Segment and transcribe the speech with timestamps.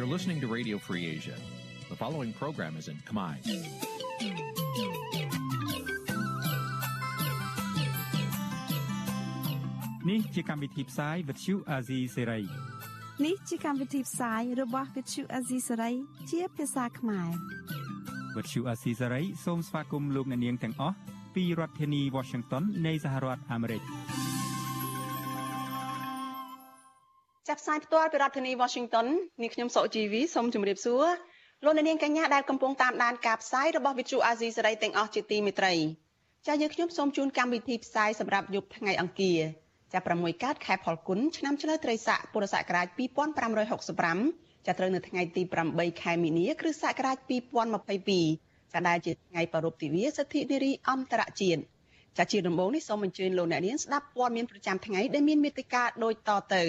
[0.00, 1.36] You're listening to Radio Free Asia.
[1.88, 3.34] The following program is in Khmer.
[10.10, 12.42] នេះជាកម្មវិធីផ្សាយ Vuthu Azizi Serai
[13.24, 15.94] នេះជាកម្មវិធីផ្សាយរបស់ Vuthu Azizi Serai
[16.30, 17.30] ជាភាសាខ្មែរ
[18.36, 20.96] Vuthu Azizi Serai សូមស្វាគមន៍លោកអ្នកនាងទាំងអស់
[21.34, 23.82] ពីរដ្ឋធានី Washington នៃសហរដ្ឋអាមេរិក
[27.55, 29.07] ប់ផ្សាយផ្ទាល់ពីរដ្ឋធានី Washington
[29.41, 31.05] នាងខ្ញុំសុកជីវីសូមជម្រាបសួរ
[31.65, 35.73] លោកអ្នកនាងកញ្ញាដែលកំពុងតាមដានការផ្សាយរបស់ Vuthu Azizi Serai ទាំងអស់ជាទីមេត្រី
[36.47, 39.39] ចា៎យើងខ្ញុំសូមជូនកម្មវិធីផ្សាយសម្រាប់យប់ថ្ងៃអង្គារ
[39.93, 42.87] ចាប់6កើតខែផលគុណឆ្នាំឆ្លូវត្រីស័កពុរសករាជ
[43.77, 47.17] 2565ចាប់ត្រូវនៅថ្ងៃទី8ខែមីនា គ្រិស្តសករាជ
[47.95, 51.61] 2022ចាដែលជាថ្ងៃប្រពៃទិវាសិទ្ធិនារីអន្តរជាតិ
[52.17, 56.63] ចាជាដំបូងនេះសូមអញ្ជើញលោកអ្នកនាងស្ដាប់ព័ត៌មានប្រចាំថ្ងៃដែលមានមេត្តាដូចតទៅ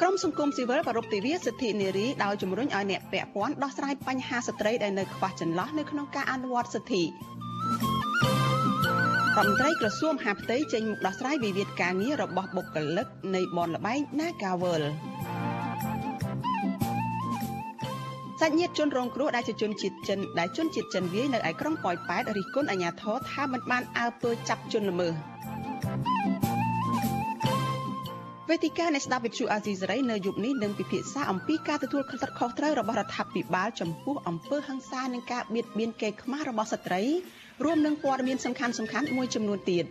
[0.00, 7.06] ក្រមសង្គមស៊ីវិលប្រពៃទិវាសិទ្ធិនារីដោយជំរុញឲ្យអ្នកពាក់ព័ន្ធដោះស្រាយបញ្ហាស្ត្រីដែលនៅខ្វះចន្លោះនៅក្នុងការអនុវត្តសិទ្ធិរ
[9.36, 14.82] ដ្ឋមន្ត្រីក្រសួងមហាផ្ទៃចេញមុខដោះស្រាយវិវាទការងាររបស់បុគ្គលិកនៃបនលបែង Nagawal
[18.40, 25.12] សាច់ញាតិជនរងគ្រោះដែលជាជនជាតិចិនដែលជនជាតិចិនវាយនៅឯក្រុងប៉ោយប៉ែតរិះគន់អាជ្ញាធរថាមិនបានអើពើចាប់ជនល្មើស
[28.48, 32.16] វេទិកានៃស្ដាប់វិទ្យុអាស៊ីសេរីនៅយប់នេះនឹងពិភាក្សាអំពីការទទួលខុ
[32.48, 37.02] សត្រូវរបស់រដ្ឋាភិបាលចំពោះអំពើហិង្សានិងការបៀតបៀនកេរ្តិ៍ខ្មាស់របស់ស្ត្រី
[37.64, 39.84] រួមនឹងព័ត៌មានសំខាន់សំខាន់មួយចំនួនទៀត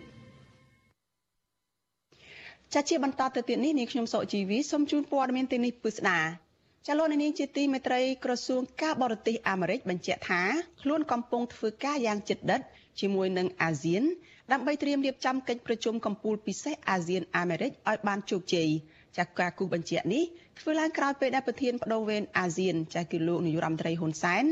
[2.73, 6.42] ចាជាបន្តទៅទៀតនេះនាងខ្ញុំសុកជីវីសូមជូនព័ត៌មានទីនេះពិស្ដា
[6.87, 10.41] ចលនានាងជាទីមេត្រីក្រសួងការបរទេសអាមេរិកបញ្ជាក់ថា
[10.81, 12.61] ខ្លួនកំពុងធ្វើការយ៉ាងជិតដិត
[12.99, 14.03] ជាមួយនឹងអាស៊ាន
[14.51, 18.69] ដើម្បីត្រៀមរៀបចំកិច្ចប្រជុំកំពូលពិសេសអាស៊ានអាមេរិកឲ្យបានជោគជ័យ
[19.17, 20.23] ចាក់ការគូបញ្ជាក់នេះ
[20.59, 24.45] ធ្វើឡើងក្រោយពេលដែលប្រធានបដូវវេនអាស៊ានចាស់គឺលោកនាយរដ្ឋមន្ត្រីហ៊ុនសែន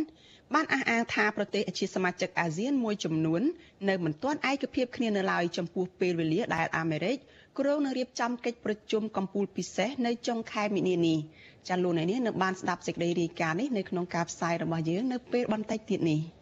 [0.53, 3.41] បានអះអាងថាប្រទេសជាសមាជិកអាស៊ានមួយចំនួន
[3.89, 7.17] នៅមិនទាន់ឯកភាពគ្នានៅឡើយចំពោះពេលវេលាដែលអាមេរិក
[7.59, 11.19] គ្រោងនឹងរៀបចំកិច្ចប្រជុំកំពូលពិសេសនៅចុងខែមីនានេះ
[11.67, 16.21] ចាលោកអ្នកនាងនៅបានស្ដាប់សេចក្តីរាយការណ៍នេះនៅក្នុងការផ្សាយរបស់យើងនៅពេលបន្តិចទៀតនេះ។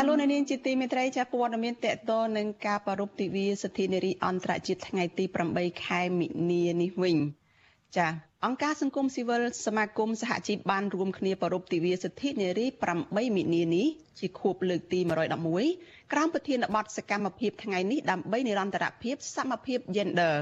[0.00, 5.24] ចាលោកនាងជាទីមេត្រីចាព័ត៌មានតកតនឹងការប្រពៃទិវាសិទ្ធិនារីអន្តរជាតិថ្ងៃទី
[5.54, 7.16] 8ខែមិនិនានេះវិញ
[7.96, 12.66] ចា អង្គការសង្គមស៊ីវិលសមាគមសហជីពបានរួមគ្នាប្រពៃទិវាសិទ្ធិនារី
[13.06, 13.86] 8មិនិនានេះ
[14.18, 15.00] ជាខួបលើកទី
[15.56, 20.34] 111ក្រោមប្រធានបទសកម្មភាពថ្ងៃនេះដើម្បីនិរន្តរភាពសមភាព gender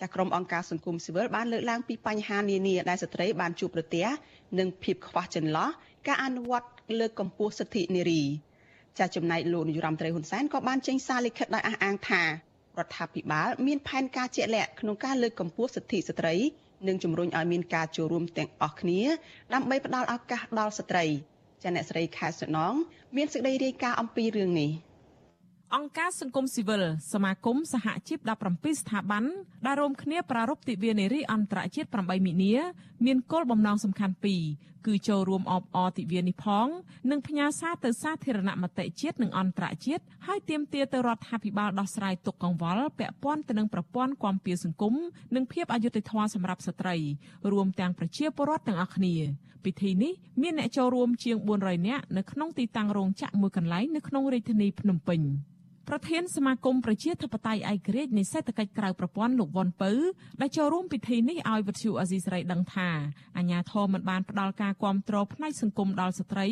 [0.00, 4.06] ចាក្រុមអង្គការសង្គមស៊ីវិលបានលើកឡើងពីបញ្ហានានាដែលស្ត្រីបានជួបប្រទះ
[4.58, 5.68] និងភាពខ្វះចន្លោះ
[6.08, 6.68] ការអនុវត្ត
[7.00, 8.22] លើកកម្ពស់សិទ្ធិនារី
[8.98, 12.28] ចាចំណែកលោកនាយរដ្ឋមន្ត្រីហ៊ុនសែនក៏បានចេញសារលិខិតដោយអះអាងថារ
[12.86, 16.36] ដ្ឋាភិបាលមានផែនការជាក់លាក់ក្នុងការលើកកម្ពស់សិទ្ធិស្ត្រី
[16.88, 19.00] និងជំរុញឲ្យមានការចូលរួមទាំងអស់គ្នា
[19.54, 21.04] ដើម្បីផ្ដល់ឱកាសដល់ស្ត្រី
[21.62, 22.74] ចាអ្នកស្រីខែសុណង
[23.16, 24.70] មានសេចក្តីរាយការណ៍អំពីរឿងនេះ។
[25.76, 28.18] អង្គការសង្គមស៊ីវិលសមាគមសហជីព
[28.50, 29.24] 17ស្ថាប័ន
[29.66, 32.54] ដែលរួមគ្នាប្រារព្ធទិវានារីអន្តរជាតិ8មិនិនា
[33.06, 34.42] មានគោលបំណងសំខាន់ពីរ
[34.86, 36.68] គឺចូលរួមអបអរទិវានេះផង
[37.10, 44.94] និងផ្ញើសារទៅសាធារណមតិជាតិនិងអន្តរជាតិហើយទាមទារទៅរដ្ឋាភិបាលដោះស្រាយទុកកង្វល់ពាក់ព័ន្ធទៅនឹងប្រព័ន្ធគាំពារសង្គម
[45.34, 46.96] និងភាពអយុត្តិធម៌សម្រាប់ស្ត្រី
[47.52, 49.14] រួមទាំងប្រជាពលរដ្ឋទាំងអស់គ្នា
[49.64, 50.12] ពិធីនេះ
[50.42, 55.22] មានអ្នកចូលរួមជាង400នាក់នៅក្នុងទីតាំងរោងចក្រមួយកន្លែងនៅក្នុងរាជធានីភ្នំពេញ។
[55.88, 59.92] ប្រធានសមាគមប្រជាធិបតេយ្យឯករាជ្យនៃសេដ្ឋកិច្ចក្រៅប្រព័ន្ធលោកវ៉ុនពៅ
[60.40, 62.88] ដែលចូលរួមពិធីនេះឲ្យវិទ្យុអាស៊ីសេរីដឹងថា
[63.36, 66.46] អាញាធមមិនបានផ្ដល់ការគ្រប់គ្រងផ្នែកសង្គមដល់ស្ត្រី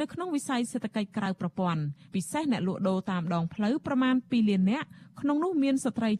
[0.00, 1.82] នៅក្នុងវិស័យសេដ្ឋកិច្ចក្រៅប្រព័ន្ធ
[2.14, 4.86] ពិសេសអ្នកលក់ដូរតាមដងផ្លូវប្រមាណ2លាននាក់
[5.20, 6.10] ក្នុងនោះមានស្ត្រី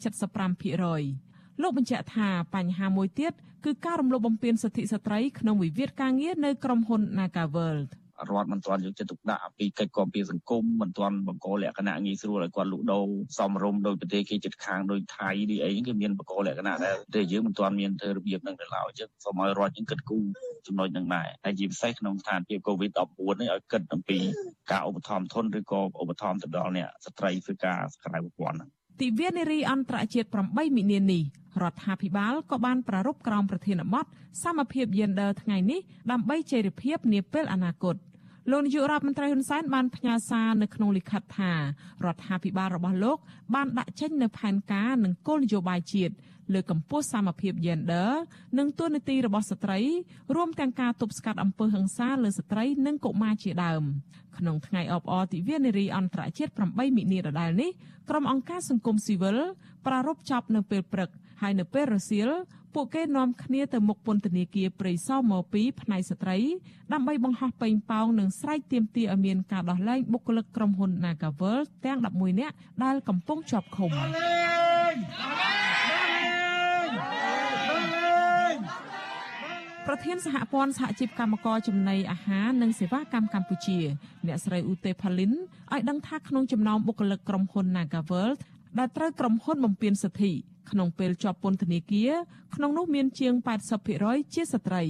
[0.76, 3.32] 75%លោកបញ្ជាក់ថាបញ្ហាមួយទៀត
[3.64, 7.90] គឺការរំលោភបំពានសិទ្ធិស្ត្រីក្នុងវិវាទការងារនៅក្រុមហ៊ុន Naga World
[8.31, 13.06] រដ្ឋមិនទាន់យកចិត្តទុកដាក់ពីកិច្ចគាំពារសង្គមមិនទាន់បង្កលក្ខណៈងាយស្រួលឲ្យគាត់លក់ដូរ
[13.38, 20.25] សមរម្យដោយប្រទេសគេជិតខាងដោយថៃឬអីគេមានបង្កលក្ខណៈដែលប្រទេសយើងមិនទាន់មានធ្វើរបៀបនឹងទៅឡើយចឹងសូមឲ្យរដ្ឋយើងគិតគូរ
[20.67, 24.19] ចំណុចនឹងដែរហើយជាពិសេសក្នុងស្ថានភាព COVID-19 នេះឲ្យគិតអំពី
[24.70, 31.23] ការឧបត្ថម្ភធនឬក៏ឧបត្ថម្ភទៅដល់អ្នកស្ត្រីធ្វើការក្រៅប្រព័ន្ធ ទិវានារីអន្តរជាតិ8មិនិនានេះ
[31.62, 34.05] រដ្ឋាភិបាលក៏បានប្រារព្ធក្រោមប្រធានបទ
[34.43, 35.81] សមភាព Gender ថ្ងៃនេះ
[36.11, 37.94] ដើម្បីជេរភាពនាពេលអនាគត
[38.48, 41.52] លោកនាយករដ្ឋមន្ត្រីហ៊ុនសែនបានផ្ញើសារនៅក្នុងលិខិតថា
[42.04, 43.19] រដ្ឋាភិបាលរបស់លោក
[43.54, 46.14] បានដាក់ចេញនូវផែនការនិងគោលនយោបាយជាតិ
[46.54, 48.10] លើកកម្ពស់សមភាព Gender
[48.58, 49.78] និងទួនាទីរបស់ស្ត្រី
[50.34, 53.82] រួមទាំងការទប់ស្កាត់អំពើហិង្សាលើស្ត្រីនិងកុមារជាដើម
[54.38, 57.70] ក្នុងថ្ងៃអបអរទិវានារីអន្តរជាតិ8មិនិនាដដែលនេះ
[58.08, 59.38] ក្រុមអង្គការសង្គមស៊ីវិល
[59.87, 61.10] ប្រារព្ធចប់នៅពេលព្រឹក
[61.42, 62.31] ហើយនៅពេលរសៀល
[62.75, 66.38] ពួកគេនាំគ្នាទៅមុខពន្ធនាគារព្រៃសរម2ផ្នែកស្ត្រី
[66.93, 73.90] ដើម្បីបង្ហោះពេញប៉ោងនិងស្រែកទាមទារឲ្យមានការដោះលែងបុគ្គលិកក្រុមហ៊ុន Nagavel ទាំង11នាក់ដែលកំពុងជាប់ឃុំ
[79.87, 83.78] ប្រធានសហព័ន្ធសហជីពកម្មករចំណីអាហារនិងសេវាកម្មកម្ពុជា
[84.26, 85.32] អ្នកស្រីឧទេផាលីន
[85.73, 88.31] ឲ្យដឹងថាក្នុងចំណោមបុគ្គលិកក្រុមហ៊ុន Nagavel
[88.78, 90.32] ដែលត្រូវក្រុមហ៊ុនបំពេញសិទ្ធិ
[90.70, 92.12] ក្នុងពេលជាប់ពន្ធនាគារ
[92.55, 93.34] ក្នុងនោះមានជាង
[93.84, 94.82] 80%ជាស្ត្រី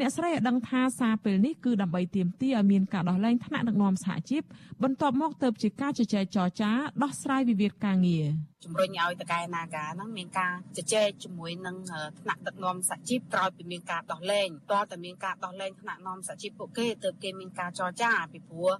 [0.00, 4.42] អ្នកស្រីឲ្យដឹងថាសារពេលនេះគឺដើម្បីទាមទារឲ្យមានការដោះលែងថ្នាក់ដឹកនាំសហជីព
[4.82, 6.70] បន្ទាប់មកទៅជាការជជែកចរចា
[7.02, 8.26] ដោះស្រាយវិវាទការងារ
[8.64, 11.76] ជំរុញឲ្យតកែនាការហ្នឹងមានការជជែកជាមួយនឹង
[12.20, 18.72] ថ្នាក់ដឹកនាំសហជីពក្រោយពីមានការដោះលែងតើតែមានការដោះលែងថ្នាក់នាំសហជីពពួកគេទើបគេមានការចរចាពីព្រោះ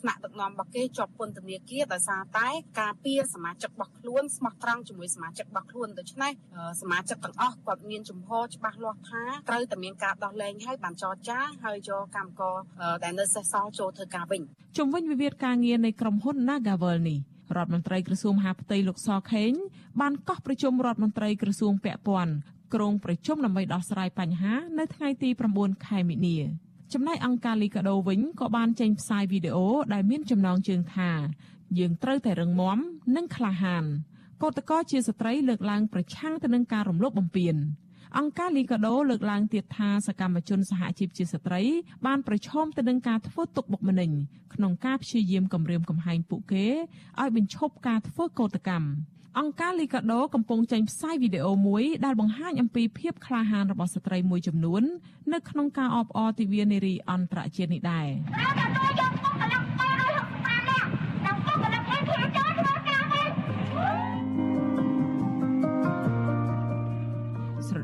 [0.00, 2.48] ថ្នាក់ដឹកនាំរបស់គេជាប់ពន្ធនាគារដោយសារតែ
[2.80, 6.32] ការពៀសមាជិករបស់ខ្លួនស្មោះត្រង់ជាមួយសមាជិករបស់ខ្លួនដូច្នេះ
[6.82, 12.56] សមាជិកទាំងអស់គាត់មានជំហរច្បាស់លាស់ថាត្រូវតែមានការដោះលែងហើយបានចរចាហើយយកកម្មករ
[13.04, 14.42] ដែលនៅសេសសល់ចូលធ្វើការវិញ
[14.78, 17.18] ជំវិញវិវាទការងារនៃក្រុមហ៊ុន Nagavel នេះ
[17.56, 19.52] រដ្ឋមន្ត្រីក្រសួងមហាផ្ទៃលោកសខេង
[20.00, 22.32] បានកោះប្រជុំរដ្ឋមន្ត្រីក្រសួងពាក់ព័ន្ធ
[22.74, 26.38] ក្រុងប្រជុំដើម្បីដោះស្រាយបញ្ហា នៅថ្ងៃទី9ខែមិនិនា
[26.92, 31.10] ចំណែកអង្គការលីកាដូវិញក៏បានចេញផ្សាយវីដេអូដែលមានចំណងជើងថា
[31.78, 32.78] យើងត្រូវតែរឹងមាំ
[33.16, 33.84] និងក្លាហាន
[34.42, 37.56] កោតកោជាស្ត្រីលើកឡើងប្រឆាំងទៅនឹងការរំលោភបំពាន
[38.18, 41.62] អង្គការលីកាដូលើកឡើងទៀតថាសកម្មជនសហជីពជាស្ត្រី
[42.06, 44.10] បានប្រឈមទៅនឹងការធ្វើទុកបុកម្នេញ
[44.54, 46.66] ក្នុងការព្យាយាមគំរាមកំហែងពួកគេ
[47.20, 48.88] ឲ្យបញ្ឈប់ការធ្វើកោតកម្ម
[49.38, 54.82] អង្គការលីកាដូកំពុងចេញផ្សាយវីដេអូមួយដែលបង្ហាញអំពីភាពក្លាហានរបស់ស្ត្រីមួយចំនួន
[55.32, 58.08] នៅក្នុងការអបអរទិវានារីអន្តរជាតិនេះដែរ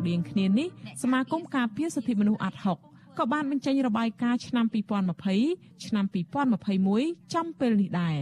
[0.08, 0.68] ដៀងគ្នានេះ
[1.02, 2.78] សមាគមការពារសិទ្ធិមនុស្សអាត់ហុក
[3.18, 4.66] ក៏បានបញ្ចេញរបាយការណ៍ឆ្នាំ
[5.24, 6.04] 2020ឆ្នាំ
[6.68, 8.16] 2021ចំពេលនេះដែរ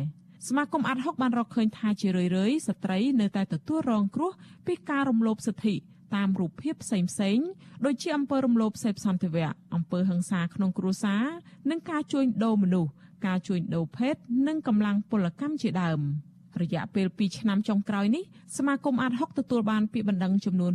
[0.48, 4.32] សមាគមអាត់ហុកបានរកឃើញថាជារឿយៗស្ត្រីនៅតែទទួលរងគ្រោះ
[4.66, 5.74] ពីការរំលោភសិទ្ធិ
[6.14, 7.38] តាមរូបភាពផ្សេងផ្សេង
[7.84, 11.24] ដូចជាអំពើរំលោភសេពសន្តិវៈអំពើហិង្សាក្នុងគ្រួសារ
[11.70, 12.90] និងការជួញដូរមនុស្ស
[13.26, 14.14] ការជួញដូរភេទ
[14.46, 16.00] និងកម្លាំងពលកម្មជាដើម។
[16.62, 18.24] រយៈពេល2ឆ្នាំចុងក្រោយនេះ
[18.56, 20.72] សមាគមអាត60ទទួលបានពាក្យបណ្ដឹងចំនួន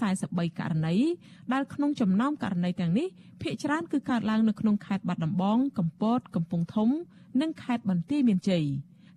[0.00, 0.94] 243ករណី
[1.52, 3.08] ដែលក្នុងចំណោមករណីទាំងនេះ
[3.42, 6.88] ភាគច្រើនគឺកើតឡើងនៅក្នុងខេត្តបាត់ដំបងកំពតកំពង់ធំ
[7.40, 8.64] និងខេត្តបន្ទាយមានជ័យ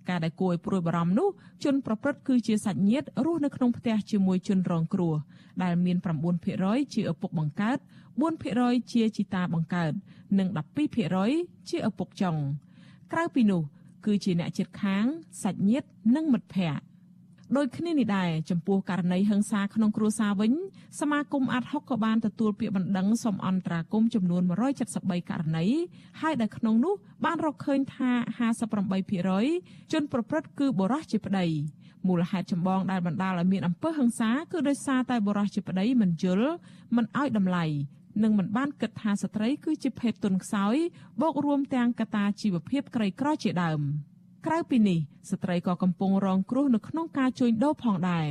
[0.10, 1.30] ការដែលគួរឲ្យព្រួយបារម្ភនោះ
[1.64, 5.16] ជនប្រព្រឹត្តគឺជាសាច់ញាតិរស់នៅក្នុងផ្ទះជាមួយជនរងគ្រោះ
[5.64, 5.98] ដែលមាន
[6.46, 7.78] 9%ជាឪពុកបង្កើត
[8.36, 9.92] 4%ជាជីតាបង្កើត
[10.40, 10.48] និង
[11.08, 12.36] 12%ជាឪពុកចុង
[13.12, 13.62] ក្រៅពីនោះ
[14.06, 15.06] គឺជាអ្នកជិតខាង
[15.44, 16.88] សាច់ញាតិនិងមិត្តភ័ក្តិ
[17.56, 20.52] ដោយគ្នានេះដែរចំពោះករណីហិង្សាក្នុងគ្រួសារវិញ
[21.00, 24.44] សមាគមអាត់ហុកក៏បានទទួលពាក្យបណ្ដឹងសុំអន្តរាគមចំនួន
[24.88, 25.66] 173ករណី
[26.22, 26.94] ហើយដែលក្នុងនោះ
[27.26, 28.12] បានរកឃើញថា
[28.82, 31.46] 58%ជនប្រព្រឹត្តគឺបុរសជាប្តី
[32.08, 36.54] មូលហេតុចម្បងដែលបណ្ដាលឲ្យមានអំពើហិង្សាគឺដោយសារតែបុរសជាប្តីមិនយល់
[36.96, 37.66] មិនឲ្យតម្លៃ
[38.24, 40.76] និងមិនបានគិតថាស្ត្រីគឺជាភេទទុនខ្សោយ
[41.22, 43.82] បូករួមទាំងកត្តាជីវភាពក្រីក្រជាដើម
[44.46, 45.00] ក្រៅពីនេះ
[45.32, 48.28] ស្ត្រីក៏កំពុងរងគ្រោះនៅក្នុងការជួញដូរផងដែរ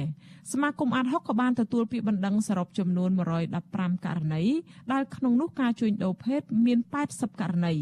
[0.53, 3.11] សមាគមអាត60ក៏បានទទួលពាក្យបណ្ដឹងសរុបចំនួន
[3.59, 4.43] 115ករណី
[4.93, 6.79] ដែលក្នុងនោះការជួញដូរភេទមាន
[7.09, 7.75] 80ករណី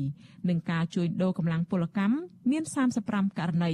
[0.49, 2.17] និងការជួញដូរកម្លាំងពលកម្ម
[2.51, 2.63] មាន
[3.01, 3.73] 35ករណី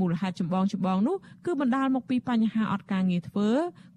[0.00, 1.16] មូលហេតុចម្បងចម្បងនោះ
[1.46, 3.48] គឺបណ្ដាលមកពីបញ្ហាអត់ការងារធ្វើ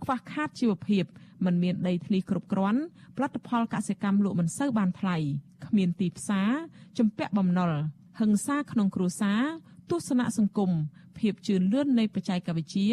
[0.03, 1.03] ខ្វះខាតជីវភាព
[1.45, 2.81] មិនមានដីធ្លីគ្រប់គ្រាន់
[3.17, 5.17] ផលិតផលកសិកម្មលក់មិនសូវបានថ្លៃ
[5.65, 6.51] គ្មានទីផ្សារ
[6.97, 7.71] ជំពាក់បំណុល
[8.19, 9.41] ហិង្សាក្នុងគ្រួសារ
[9.89, 10.71] ទស្សនៈសង្គម
[11.19, 12.91] ភាពជឿនលឿននៃបច្ចេកវិទ្យា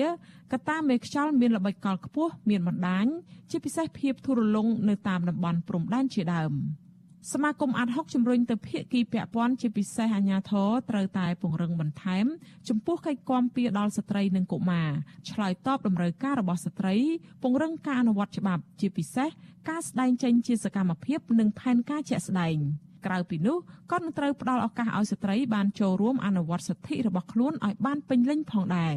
[0.53, 3.07] កត្តាមេខ្យល់មានល្បិចកលខ្ពស់មានបណ្ដាញ
[3.51, 6.53] ជាពិសេសភាពធូររលុងនៅតាមតំបន់ព្រំដែនជាដើម។
[7.31, 12.27] សមាគមអាត់ហុកជំរុញទៅភាគីពាក់ព័ន្ធជាពិសេសអាជ្ញាធរត្រូវតែពង្រឹងបន្ថែម
[12.69, 14.91] ចំពោះកិច្ចគាំពៀដល់ស្ត្រីនិងកុមារ
[15.31, 16.97] ឆ្លើយតបតម្រូវការរបស់ស្ត្រី
[17.43, 19.29] ពង្រឹងការអនុវត្តច្បាប់ជាពិសេស
[19.69, 22.57] ការស្ដែងចេញជាសកម្មភាពនិងផែនការជាក់ស្ដែង
[23.07, 23.57] ក្រៅពីនោះ
[23.93, 28.95] ក៏នឹងត្រូវផ្ដល់ឱកាសឲ្យស្ត្រីបានចូលរួមអនុវត្តសិទ្ធិរបស់ខ្លួនឲ្យបានពេញលេញផងដែរ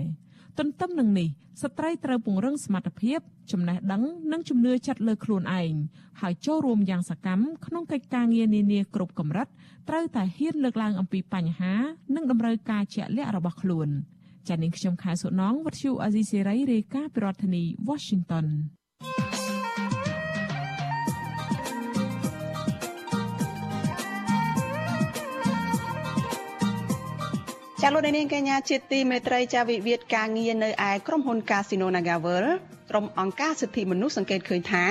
[0.58, 1.30] ទទន្ទឹមនឹងនេះ
[1.62, 3.20] ស្ត្រីត្រូវពង្រឹងសមត្ថភាព
[3.52, 5.74] ចំណេះដឹងនិងជំនឿចិត្តលើខ្លួនឯង
[6.22, 9.48] ហើយចូលរួមយ៉ាងសកម្មក្នុងកិច្ចការងារនានាគ្រប់កម្រិត
[9.90, 11.74] ត្រូវតែហ៊ានលើកឡើងអំពីបញ្ហា
[12.16, 13.90] និងតម្រូវការជាក់លាក់របស់ខ្លួន
[14.48, 18.46] ចា៎នាងខ្ញុំខែសុណងវັດឈូអាស៊ីសេរីរាយការណ៍ពីរដ្ឋធានី Washington
[27.88, 32.50] ចាលោកនាងកញ្ញាជាទីមេត្រីចាវិវាទការងារនៅឯក្រុមហ៊ុន Casino NagaWorld
[32.90, 34.84] ក្រុមអង្គការសិទ្ធិមនុស្សសង្កេតឃើញថា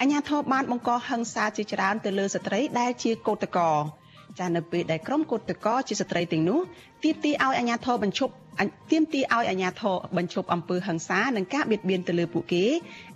[0.00, 3.64] អាញាធរបានបង្កហិង្សាជាច្រើនទៅលើស្ត្រីដែលជាកោតក្រ
[4.38, 6.60] ចានៅពេលដែលក្រុមកោតក្រជាស្ត្រីទាំងនោះ
[7.04, 8.32] ទាមទារឲ្យអាញាធរបញ្ឈប់
[8.92, 12.64] ទាមទារឲ្យអាញាធរបញ្ឈប់អំពើហិង្សានិងការបៀតបៀនទៅលើពួកគេ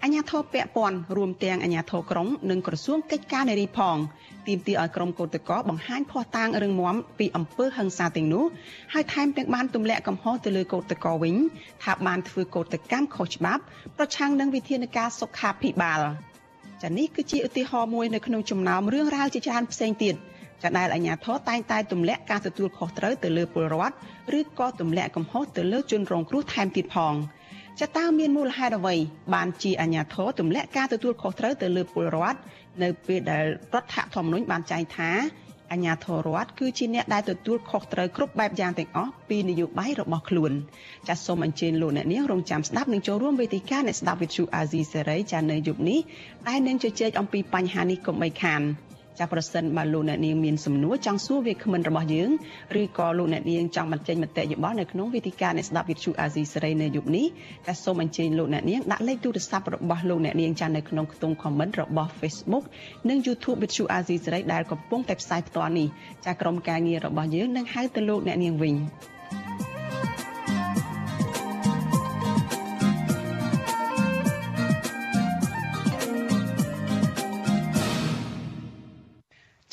[0.04, 3.96] អាញាធរពាក់ព័ន្ធរួមទាំងអាញាធរក្រុងនិងក្រសួងកិច្ចការនារីផង
[4.46, 8.44] ទាមទារឲ្យក្រុមកោតក្របង្ហាញភ័ស្តុតាងរឹងមាំពីអំពើហិង្សាទាំងនោះ
[8.92, 11.34] ហើយថែមទាំងបានទម្លាក់កំហុសទៅលើកោតក្រវិញ
[11.84, 13.62] ថាបានធ្វើកោតកម្មខុសច្បាប់
[13.98, 16.00] ប្រឆាំងនឹងវិធានការសុខាភិបាល
[16.82, 20.14] ចានេះគឺជាឧទាហរណ៍មួយនៅក្នុងចំណោមរឿងរ៉ាវជាច្រើនផ្សេងទៀត
[20.62, 23.94] ចាដែលអាជ្ញាធរតែងតែទម្លាក់ការទទួលខុសត្រូវទៅលើពលរដ្ឋ
[24.38, 27.14] ឬក៏ទម្លាក់កំហុសទៅលើជនរងគ្រោះថែមទៀតផង
[27.78, 28.94] ចតើមានមូលហេតុអ្វី
[29.34, 32.38] បានជាអាជ្ញាធរទម្លាក់ការទទួលខុសត្រូវទៅលើពលរដ្ឋ
[32.82, 35.10] នៅពេលដែលរដ្ឋធម្មនុញ្ញបានចែងថា
[35.72, 40.52] អាជ្ញាធររដ្ឋគឺជាអ្នកដែលទទួលខុសត្រូវគ្រប់បែបយ៉ាងទាំងអស់ពីនយោបាយរបស់ខ្លួន
[41.08, 46.00] ចាសសូមអញ្ជើញលោកអ្នកនាងរងចាំស្ដាប់និងចូលរួមវេទិកាអ្នកស្ដាប់វិទ្យុអាស៊ីសេរីចានៅយប់នេះ
[46.48, 48.62] ដែលនឹងជជែកអំពីបញ្ហានេះកុំបីខាន
[49.18, 52.30] ចាប្រសិនបើលោកអ្នកនាងមានសំណួរចង់សួរវាគ្មិនរបស់យើង
[52.80, 57.26] ឬក៏លោកអ្នកនាងចង់បញ្ចេញមតិយោបល់នៅក្នុងវេទិកាអ្នកស្ដាប់វិទ្យុអាស៊ីសេរីនៅយប់នេះ
[57.66, 62.64] ចាសូមអញ្ជើញលោកអ្នកនាងដាក់លេខទូរស័ព្ទរបស់លោកអ្នកនាងចានៅក្នុងខ្ទង់ comment របស់ Facebook
[63.08, 65.88] និង YouTube វិទ្យុអាស៊ីសេរីដែលកំពុងតែផ្សាយផ្ទាល់នេះ
[66.26, 68.74] ចាក្រុមការងាររបស់យើងនឹងហៅទៅលោកអ្នកនាងវិញ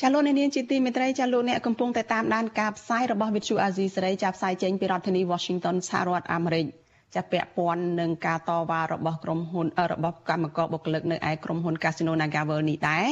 [0.08, 6.66] ចាលោកនាងជាទីមេត្រីចាលោកអ្នកកំពុងតែតាមដានការផ្សាយរបស់វិទ្យុអាស៊ីសេរីចាផ្សាយចេញពីរដ្ឋធានី Washington សហរដ្ឋអាមេរិក
[7.14, 13.08] ចាពាក់ព័ន្ធនឹងការតវ៉ារបស់ក្រុមហ៊ុនរបស់កម្មករបុគ្គលិកនៅឯក្រុមហ៊ុន Casino NagaWorld នេះដែរ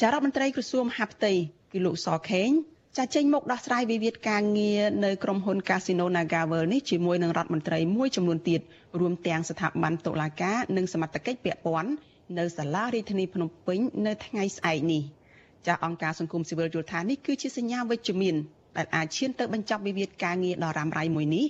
[0.00, 1.32] ចារដ្ឋមន្ត្រីក្រសួងមហាផ្ទៃ
[1.72, 2.50] គឺលោកសខេង
[2.98, 8.60] ចាចេញមកដោះស្រាយវិវាទការងារនៅក្រុមហ៊ុន Casino NagaWorld នេះជាមួយនឹងរដ្ឋមន្ត្រីមួយចំនួនទៀត
[9.00, 11.90] រួមទាំងស្ថាប័នតុលាការនិងសមត្ថកិច្ចពាក់ព័ន្ធ
[12.38, 15.04] នៅសាលារាជធានីភ្នំពេញនៅថ្ងៃស្អែកនេះ។
[15.66, 18.36] ចាស់អង្គការសង្គមស៊ីវិលយល់ថានេះគឺជាសញ្ញាវិជ្ជមាន
[18.76, 21.44] ដែលអាចឈានទៅបញ្ចប់វិវាទការងារដ៏រ៉ាំរ៉ៃមួយនេះ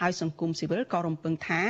[0.00, 1.62] ហើយសង្គមស៊ីវិលក៏រំពឹងថា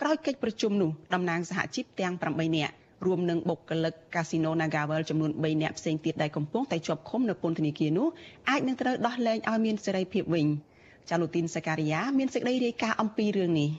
[0.00, 2.74] ក្រោយកិច្ចប្រជុំនោះតំណាងសហជីពទាំង8នាក់
[3.06, 8.08] រួមនឹងបុគ្គលិកកាស៊ីណូ Nagavel ចំនួន3នាក់ផ្សេងទៀតដែលកំពុងតែជាប់ឃុំនៅពន្ធនាគារនោះ
[8.50, 10.46] អាចនឹងត្រូវដោះលែងឲ្យមានសេរីភាពវិញ
[11.10, 13.70] ចាលូទីនសការីយ៉ាមានសេចក្តីរាយការណ៍អំពីរឿងនេះ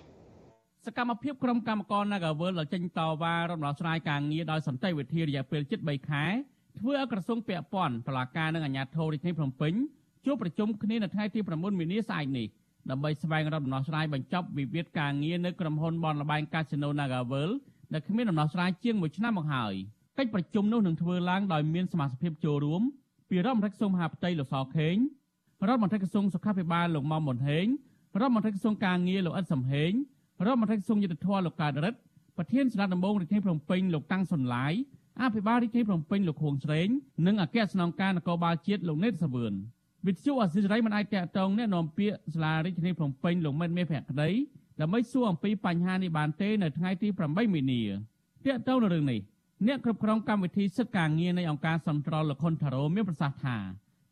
[0.85, 6.25] សកម្មភាពក្រុមកម្មករ Nagavel ដែលចេញតវ៉ារំដោះស្រាយការងារដោយសន្តិវិធីរយៈពេល7ខែ
[6.79, 9.73] ធ្វើឲ្យក្រសួងពាក់ព័ន្ធតុលាការនិងអាជ្ញាធររាជធានីភ្នំពេញ
[10.25, 12.47] ជួបប្រជុំគ្នានៅថ្ងៃទី9មីនាស្អែកនេះ
[12.89, 17.49] ដើម្បីស្វែងរកដំណោះស្រាយបញ្ចប់វិវាទការងារនៅក្រុមហ៊ុនបនលបែងកាស៊ីណូ Nagavel
[17.93, 19.73] ដែលគ្មានដំណោះស្រាយជាង1ឆ្នាំមកហើយ
[20.17, 22.81] កិច្ចប្រជុំនោះនឹងធ្វើឡើងដោយមានសមាជិកចូលរួម
[23.29, 24.95] ពីរដ្ឋមន្ត្រីក្រសួងមហាផ្ទៃលោកសខេង
[25.67, 27.67] រដ្ឋមន្ត្រីក្រសួងសុខាភិបាលលោកមុំមុនហេង
[28.19, 29.91] រដ្ឋមន្ត្រីក្រសួងការងារលោកអិតសំហេង
[30.45, 31.99] រដ្ឋមន្ត្រីក្រសួងយុទ្ធភ័ពលោកកើតរិទ្ធ
[32.37, 34.73] ប្រធានស្ដេចដំបងរាជធានីភ្នំពេញលោកតាំងសុនឡាយ
[35.21, 36.87] អភិបាលរាជធានីភ្នំពេញលោកខួងស្រេង
[37.27, 39.53] និងអគ្គស្នងការនគរបាលជាតិលោកណេតសាវឿន
[40.07, 44.29] វិទ្យុអសិរ័យមិនអាចតាក់ទងអ្នកនាំពាក្យសាលារាជធានីភ្នំពេញលោកមិតមេភក្តី
[44.81, 47.81] ដើម្បីសួរអំពីបញ្ហានេះបានទេនៅថ្ងៃទី8មីនា
[48.45, 49.19] តាក់ទងនឹងរឿងនេះ
[49.67, 53.57] អ្នកគ្រប់គ្រងកម្មវិធីសិទ្ធិការងារនៃអង្គការសន្ត្រលលខុនថារ៉ូមានប្រសាសន៍ថា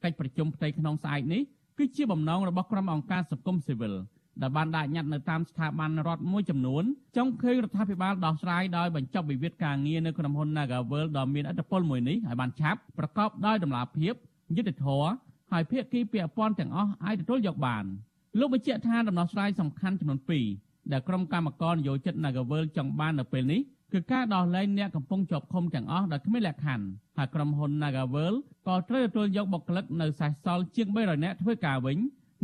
[0.04, 1.42] កិច្ចប្រជុំផ្ទៃក្នុងស្អែកនេះ
[1.78, 3.94] គឺជាបំណងរបស់ក្រុមអង្គការសង្គមស៊ីវិល
[4.42, 6.84] ដែលបានដាក់ញត្តិនៅតាមស្ថាប័នរដ្ឋមួយចំនួន
[7.18, 14.14] ចង់ឃើញរដ្ឋាភិបាលដោះស្រាយដោយបញ្ចប់វិវាទការងារនៅក្រុមហ៊ុន Nagavel ដ៏មានឥទ្ធិពលមួយនេះឲ្យបានឆាប់ប្រកបដោយតម្លាភាព
[14.58, 15.10] យុត្តិធម៌
[15.52, 17.86] ហើយភាគីពាក់ព័ន្ធទាំងអស់អាចទទួលយកបាន
[18.40, 20.20] លោកបញ្ជាក់ថាដំណោះស្រាយសំខាន់ចំនួន
[20.56, 23.62] 2ដែលក្រុមកម្មការនយោជិត Nagavel ចង់បាននៅពេលនេះ
[23.94, 26.86] គឺការដោះលែងអ្នកកំពុងជាប់ឃុំទាំងអស់ដោយគ្មានលក្ខខណ្ឌ
[27.18, 28.34] ហើយក្រុមហ៊ុន Nagavel
[28.68, 31.98] ក៏ត្រូវទទួលយកបុគ្គលិកនៅសេសសល់ជាង300នាក់ធ្វើការវិញ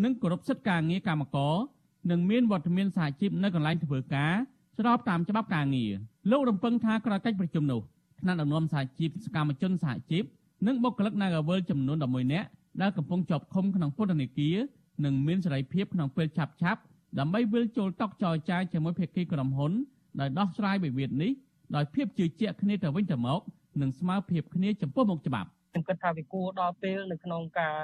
[0.03, 1.53] និងគោរពសិទ្ធិការងារកម្មករ
[2.09, 4.33] និងមានវត្តមានសហជីពនៅកន្លែងធ្វើការ
[4.77, 5.91] ស្របតាមច្បាប់ការងារ
[6.31, 7.81] លោករំពឹងថាក្រោយកិច្ចប្រជុំនោះ
[8.21, 10.23] ថ្នាក់ដឹកនាំសហជីពសកម្មជនសហជីព
[10.67, 12.47] និងបុគ្គលិក Nagavel ចំនួន11នាក់
[12.81, 14.57] ដែលកំពុងជាប់ឃុំក្នុងពន្ធនាគារ
[15.05, 16.81] នឹងមានសេរីភាពក្នុងពេលឆាប់ឆាប់
[17.19, 19.71] ដើម្បីវិលចូលតុចរចាជាមួយភាគីក្រុមហ៊ុន
[20.19, 21.31] ដោយដោះស្រាយវិវាទនេះ
[21.75, 23.41] ដោយភាពជឿជាក់គ្នាទៅវិញទៅមក
[23.81, 27.77] និងស្មារភាពគ្នាចំពោះមុខច្បាប់ ខ្ញុំគិតថាវាគួរដល់ពេលនៅក្នុងការ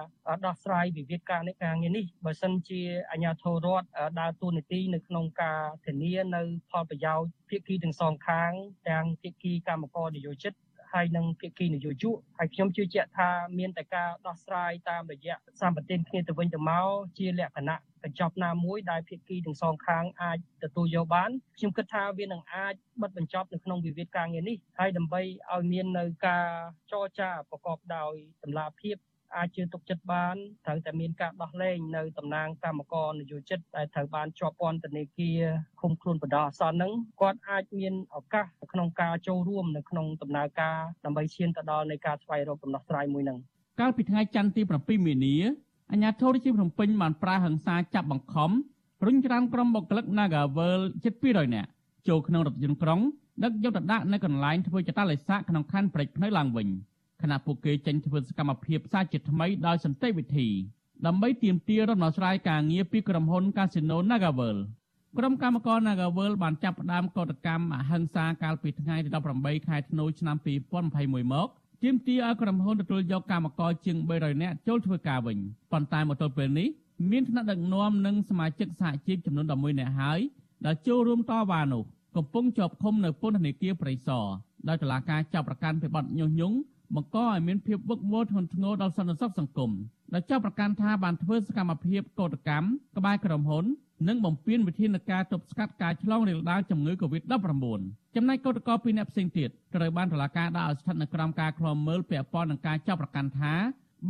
[0.45, 3.87] ដោះស្រាយវិវាទការនេះការងារនេះបើសិនជាអាជ្ញាធររដ្ឋ
[4.19, 8.51] ដើរតួនាទីនៅក្នុងការធានានៅផលប្រយោជន៍ភាគីទាំងសងខាង
[8.89, 10.53] ទាំងភាគីកម្មករនិយោជិត
[10.93, 13.29] ហើយនឹងភាគីនយោជកហើយខ្ញុំជឿជាក់ថា
[13.59, 25.21] មានតែការដោះស្រាយតាមរយៈសម្បទានគ្នាទៅវិញទៅមកជាលក្ខណៈកញ្ចប់ណាមួយដែលភាគីទាំងសងខាងអាចទទួលយកបានខ្ញុំគិតថាវានឹងអាចបិទបញ្ចប់នៅក្នុងវិវាទការងារនេះហើយដើម្បី
[25.53, 26.47] ឲ្យមាននៅការ
[26.91, 28.13] ចរចាប្រកបដោយ
[28.43, 28.95] តម្លាភាព
[29.35, 35.41] អាចជឿទុកចិត្តបានត្រូវតែមានការដោះលែងនៅតំណាងកម្មករនយោជិតដែលត្រូវបានជាប់ពន្ធនាគារ
[35.81, 36.91] ឃុំខ្លួនបណ្ដោះអាសន្នហ្នឹង
[37.21, 43.39] គាត់អាចមានឱកាសក្នុងការចូលរួមនៅក្នុងដំណើរការដើម្បីឈានទៅដល់នៃការស្វែងរកដំណោះស្រាយមួយហ្នឹង
[43.79, 45.35] កាលពីថ្ងៃច័ន្ទទី7មីនា
[45.91, 48.51] អាជ្ញាធររាជធានីភ្នំពេញបានប្រើហិង្សាចាប់បង្ខំ
[49.05, 51.69] រុញច្រានក្រុមបុគ្គលិក Nagavel ជិត200នាក់
[52.07, 52.99] ចូលក្នុងរថយន្តក្រុង
[53.43, 56.67] ដឹកយកទៅដាក់នៅកន្លែងធ្វើចតាឡេសាក្នុងខណ្ឌព្រែកភ្នៅឡើងវិញ។
[57.21, 60.47] ខណៈពួកគេចេញធ្វើសកម្មភាពសាជាថ្មីដោយសន្តិវិធី
[61.05, 64.57] ដើម្បីទាមទាររំដោះស្រាយការងារពីក្រុមហ៊ុន Casino Nagavel
[65.17, 71.47] ក្រុមកម្មករ Nagavel បានចាប់ផ្ដើមកោតកម្មអហិង្សាកាលពីថ្ងៃទី18ខែធ្នូឆ្នាំ2021មក
[71.83, 75.37] ទាមទារឲ្យក្រុមហ៊ុនទទួលយកកម្មករជាង300នាក់ចូលធ្វើការវិញ
[75.71, 76.67] ប៉ុន្តែមកទល់ពេលនេះ
[77.11, 80.19] មានថ្នាក់ដឹកនាំនិងសមាជិកសហជីពចំនួន11នាក់ហើយ
[80.65, 81.83] ដែលចូលរួមតវ៉ានោះ
[82.15, 84.25] កំពុងជាប់ឃុំនៅពន្ធនាគារព្រៃសរ
[84.67, 86.57] ដោយតុលាការចាប់ប្រកាន់ពីបទញុះញង់
[86.95, 89.71] បង្កឲ្យមានភាពវឹកវរធ្ងន់ធ្ងរដល់សន្តិសុខសង្គម
[90.13, 92.67] ដែលចាប់ប្រកាន់ថាបានធ្វើសកម្មភាពកោតកម្ម
[92.97, 93.65] ក្បែរក្រុមហ៊ុន
[94.07, 97.65] និងបំពេញវិធានការទប់ស្កាត់ការឆ្លងរាលដាលជំងឺ Covid-19
[98.15, 103.53] ចំណែកកោតក្រពីរអ្នកផ្សេងទៀតត្រូវបានតុលាការដាក់ឲ្យស្ថិតនៅក្រោមការឃ្លាំមើលពាក់ព័ន្ធនឹងការចាប់ប្រកាន់ថា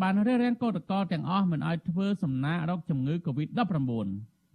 [0.02, 4.08] បានរារាំងកោតក្រទាំងអស់មិនឲ្យធ្វើសំណាក់រោគជំងឺ Covid-19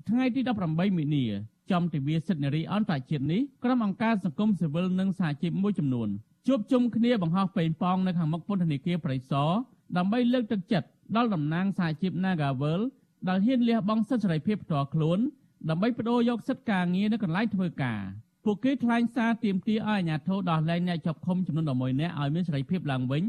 [0.08, 1.24] ថ្ងៃទី18មីនា
[1.70, 6.08] ចំទិវាសិទ្ធិនារីអន្តរជាតិនេះក្រុមអង្គការសង្គមស៊ីវិលនិងសហជីពមួយចំនួន
[6.46, 9.50] ជួបជុំគ្នាបង្ហោះប៉េងប៉ោងនៅខាងមុខពន្ធនាគារប្រៃសណ
[9.96, 12.80] ដើម្បីលើកទឹកចិត្តដល់តំណាងសហជីព Nagavel
[13.28, 15.18] ដែលហ៊ានលះបង់សិទ្ធិសេរីភាពផ្ទាល់ខ្លួន
[15.70, 18.00] ដើម្បីបដូរយកសិទ្ធិការងារនៅកន្លែងធ្វើការ
[18.44, 23.22] ពួកគេថ្លែងសារទាមទារឲ្យអាជ្ញាធរដោះលែងអ្នកជាប់ឃុំចំនួន11នាក់ឲ្យមានសេរីភាពឡើងវិញ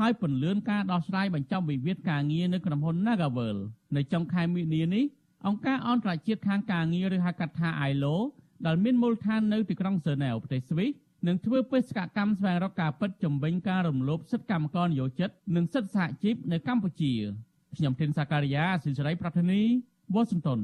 [0.00, 3.56] ហើយពន្លឿនការដោះស្រាយបញ្ចប់វិវាទការងារនៅក្រុមហ៊ុន Nagavel
[3.96, 5.04] នៅចុងខែមីនានេះ
[5.46, 8.16] អង្គការអន្តរជាតិខាងការងារឬហៅកាត់ថា ILO
[8.66, 10.90] ដែលមានមូលដ្ឋាននៅទីក្រុងហ្សឺណែវប្រទេសស្វីស
[11.26, 17.12] នឹងធ្វើបេសកកម្មស្វែងរកការពិតជំវិញការរំលោភសិទ្ធិកម្មករនិយោជិតនិងសិទ្ធិសហជីពនៅកម្ពុជា
[17.76, 19.60] ខ្ញុំធីនសាការីយ៉ាស៊ីសេរីប្រធានី
[20.14, 20.60] វ៉ាស៊ីនតោន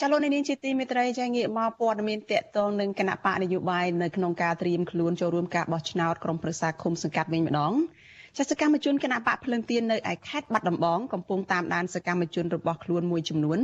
[0.00, 7.72] ចាលោកនាងជាទីមេត្រីចាងាកមកព័ត៌មានតកតងនឹងគណៈបកនយោបាយនៅក្នុងការត្រៀមខ្លួនចូលរួមការបោះឆ្នោតក្រុមប្រឹក្សាឃុំសង្កាត់វិញម្ដង
[8.38, 13.58] ចាសកម្មជនគណៈបកភ្លឹងទៀននៅឯខេត្តបាត់ដំបងកំពុងតាមដានសកម្មជនរបស់ខ្លួនមួយចំនួន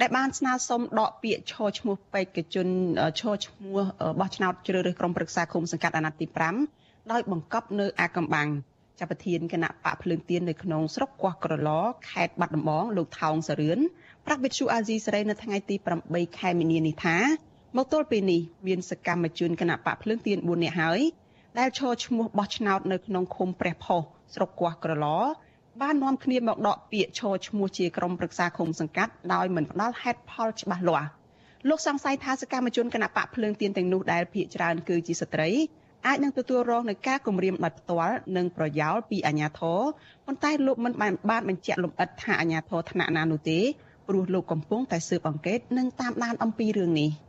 [0.00, 2.68] ដែលបានស្នើសុំដកពាក្យឈរឈ្មោះបេក្ខជន
[3.20, 3.78] ឈរឈ្មោះ
[4.20, 6.26] បោះឆ្នោតជ្រើសរើសក្រុមប្រឹក្សាឃុំសង្កាត់អាណត្តិទី
[6.68, 8.48] 5ដោយបង្កប់នៅអាកំបាំង
[8.98, 11.70] ចាប់ប្រធានគណៈបកភ្លើងទៀននៅក្នុងស្រុកកោះក្រឡ
[12.10, 13.78] ខេត្តបាត់ដំបងលោកថោងសរឿន
[14.26, 17.16] ប្រាប់វិទ្យុអាស៊ីសេរីនៅថ្ងៃទី8ខែមីនានេះថា
[17.76, 21.00] មកទល់ពេលនេះមានសកម្មជនគណៈបកភ្លើងទៀន4នាក់ហើយ
[21.58, 24.00] ដែលឈរឈ្មោះបោះឆ្នោតនៅក្នុងឃុំព្រះផុស
[24.34, 25.06] ស្រុកគាស់ក្រឡ
[25.80, 31.08] បាននាំគ្នាមកដកពាក្យឈរឈ្មោះជាក្រុមប្រឹក្សាឃុំសង្កាត់ដោយមិនផ្ដល់ហេតុផលច្បាស់លាស់
[31.68, 35.50] លោកសង្ស័យថាសកម្មជនគណៈបកភ្លើងទៀនទាំងនោះដែលភ ieck ច្រើនគឺជាស្ត្រី
[36.06, 39.80] អាចនឹងទទួលរងនឹងការគំរាមដោយផ្ទាល់និងប្រយោលពីអាជ្ញាធរ
[40.26, 43.60] ប៉ុន្តែលោកមិនបានបានបញ្ជាក់លម្អិតថាអាជ្ញាធរថ្នាក់ណានោះទេ
[44.08, 47.10] ព្រោះលោកកំពុងតែស៊ើបអង្កេតនិងតាមដានអំពីរឿងនេះ។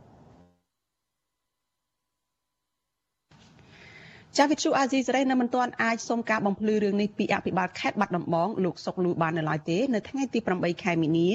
[4.40, 11.28] ចាវិទ្យុអាស៊ីសេរីនៅមិនទាន់អាចសុំការបំភ្លឺរឿងនេះពីអភិបាលខេត្តបាត់ដំបងលោកសុកលូបាននៅឡើយទេនៅថ្ងៃទី8ខែមីនា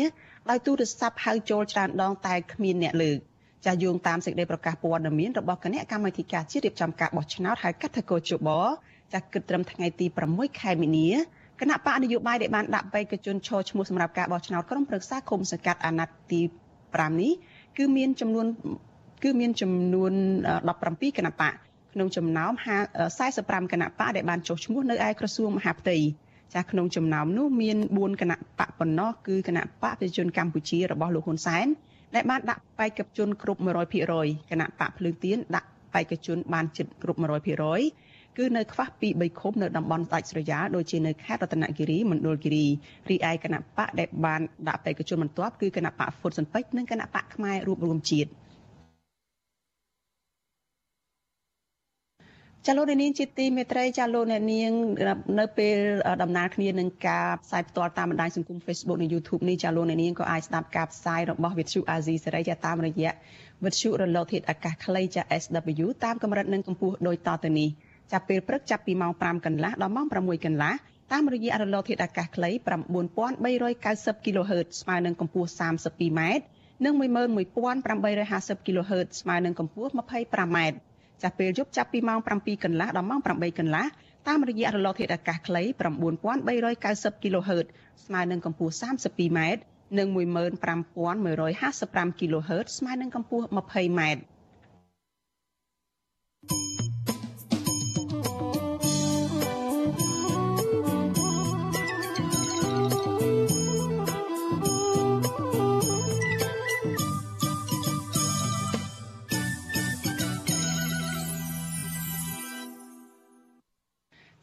[0.49, 3.17] ដោយទូរស័ព្ទហៅចូលច្រើនដងតែគ្មានអ្នកលើក
[3.65, 8.49] ចាយោងតាមសេចក្តីប្រកាសព័ត៌មានរបស់គណៈកម្មាធិការជាតិរៀបចំការបោះឆ្នោតហៅកាត់ថាកោជប
[9.13, 11.09] ចាគិតត្រឹមថ្ងៃទី6ខែមីនា
[11.59, 16.41] គណៈបកនយោបាយដែលបានដាក់បេក្ខជនឈរឈ្មោះសម្រាប់ការបោះឆ្នោតក្រុមប្រឹក្សាគុំសង្កាត់អាណត្តិទី
[16.81, 17.31] 5នេះ
[17.77, 18.45] គឺមានចំនួន
[19.23, 20.13] គឺមានចំនួន
[20.65, 21.53] 17គណៈបក
[21.93, 22.51] ក្នុងចំណោម
[23.11, 25.97] 45គណៈបកដែលបានចុះឈ្មោះនៅឯក្រសួងមហាផ្ទៃ
[26.55, 31.67] ចាក្នុងចំណោមនោះមាន4គណៈបកប៉ុណ្ណោះគឺគណៈបកប្រជាជនកម្ពុជារបស់លោកហ៊ុនសែន
[32.15, 33.61] ដែលបានដាក់បេក្ខជនគ្រប់
[34.05, 37.19] 100%គណៈបកភ្លើងទៀនដាក់បេក្ខជនបានជិតគ្រប់
[37.77, 42.65] 100%គឺនៅខ្វះពី3ឃុំនៅតំបន់ដាច់ស្រយាលដូចជានៅខេត្តរតនគិរីមណ្ឌលគិរី
[43.09, 48.29] រីឯគណៈបកដែលបានដាក់បេក្ខជនបន្ទាប់គឺគណៈបកហ្វុតសិនពេជ្រនិងគណៈបកខ្មែររួបរวมជាតិ
[52.67, 54.71] ចាលោកនាងជាទីមេត្រីចាលោកអ្នកនាង
[55.39, 55.77] នៅពេល
[56.21, 63.11] ដំណើរគ្នានឹងការផ្សាយផ្ទាល់តាមបណ្ដាញសង្គម Facebook និង YouTube នេះចាលោកអ្នកនាងក៏អាចស្ដាប់ការផ្សាយរបស់ Vithu Azizi សេរីចាតាមរយៈ
[63.63, 67.69] វិទ្យុរលកធាតុអាកាសខ្លីចា SW តាមកម្រិតនិងកម្ពស់ដូចតទៅនេះ
[68.11, 70.73] ចាប់ពេលព្រឹកចាប់ពីម៉ោង5កន្លះដល់ម៉ោង6កន្លះ
[71.11, 72.49] តាមរយៈរលកធាតុអាកាសខ្លី
[73.37, 76.21] 9390 kHz ស្មើនឹងកម្ពស់ 32m
[76.85, 80.59] និង11850 kHz ស្មើនឹងកម្ពស់ 25m
[81.23, 83.85] ចាប់ពេលយប់ចាប់ពីម៉ោង7កន្លះដល់ម៉ោង8កន្លះ
[84.27, 87.65] តាមរយៈរលកធាតុអាកាសខ្លី9390 kHz
[88.05, 89.39] ស្មើនឹងកម្ពស់ 32m
[89.97, 94.01] និង15155 kHz ស្មើនឹងកម្ពស់ 20m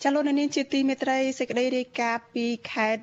[0.02, 3.02] ចលនានាងជាទីមេត្រីសេចក្តីរាយការណ៍ពីខេត្ត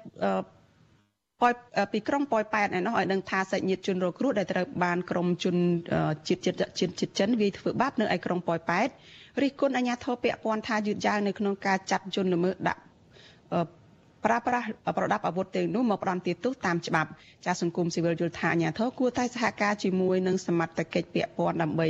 [1.42, 1.54] ប៉ោយ
[1.92, 5.56] ពីក្រុងប៉ោយប៉ែតឯណោះឲ្យដឹងថាសាច់ញាតិជនរងគ្រោះដែលត្រូវបានក្រុមជន
[6.28, 8.88] ជាតិជាតិជាតិចិនវាយធ្វើបាបនៅឯក្រុងប៉ោយប៉ែត
[9.42, 12.82] រិះគន់អាជ្ញាធរពាក់ព័ន្ធថាយឺតយ៉ាវនៅក្នុងការចាត់ជនល្មើសដាក់
[14.28, 14.66] ប្រើប្រាស់
[14.98, 17.10] ប្រដាប់អាវុធទាំងនោះមកផ្ដន់ទាទោសតាមច្បាប់
[17.46, 21.88] ចាសសង្គមស៊ីវិលយល់ថាអាញាធរគួរតែសហការជាមួយនឹងសមត្ថកិច្ចពាក់ព័ន្ធដើម្បី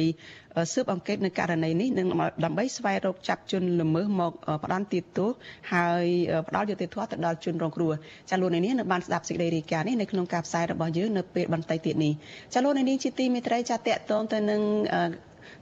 [0.73, 2.07] ស៊ើបអង្កេតនៅករណីនេះនិង
[2.45, 5.29] ដើម្បីស្វែងរកចាប់ជនល្មើសមកផ្ដន់ទាទោស
[5.73, 6.05] ហើយ
[6.47, 7.91] ផ្ដល់យុត្តិធម៌ទៅដល់ជនរងគ្រោះ
[8.29, 12.13] ចាលោកនាងនៅបានស្ដាប់សេចក្តីរាយការណ៍នេះនៅក្នុងការផ្សាយរបស់យើងនៅពេលបន្តិចទៀតនេះ
[12.53, 14.61] ចាលោកនាងជាទីមេត្រីចាតកតងទៅនឹង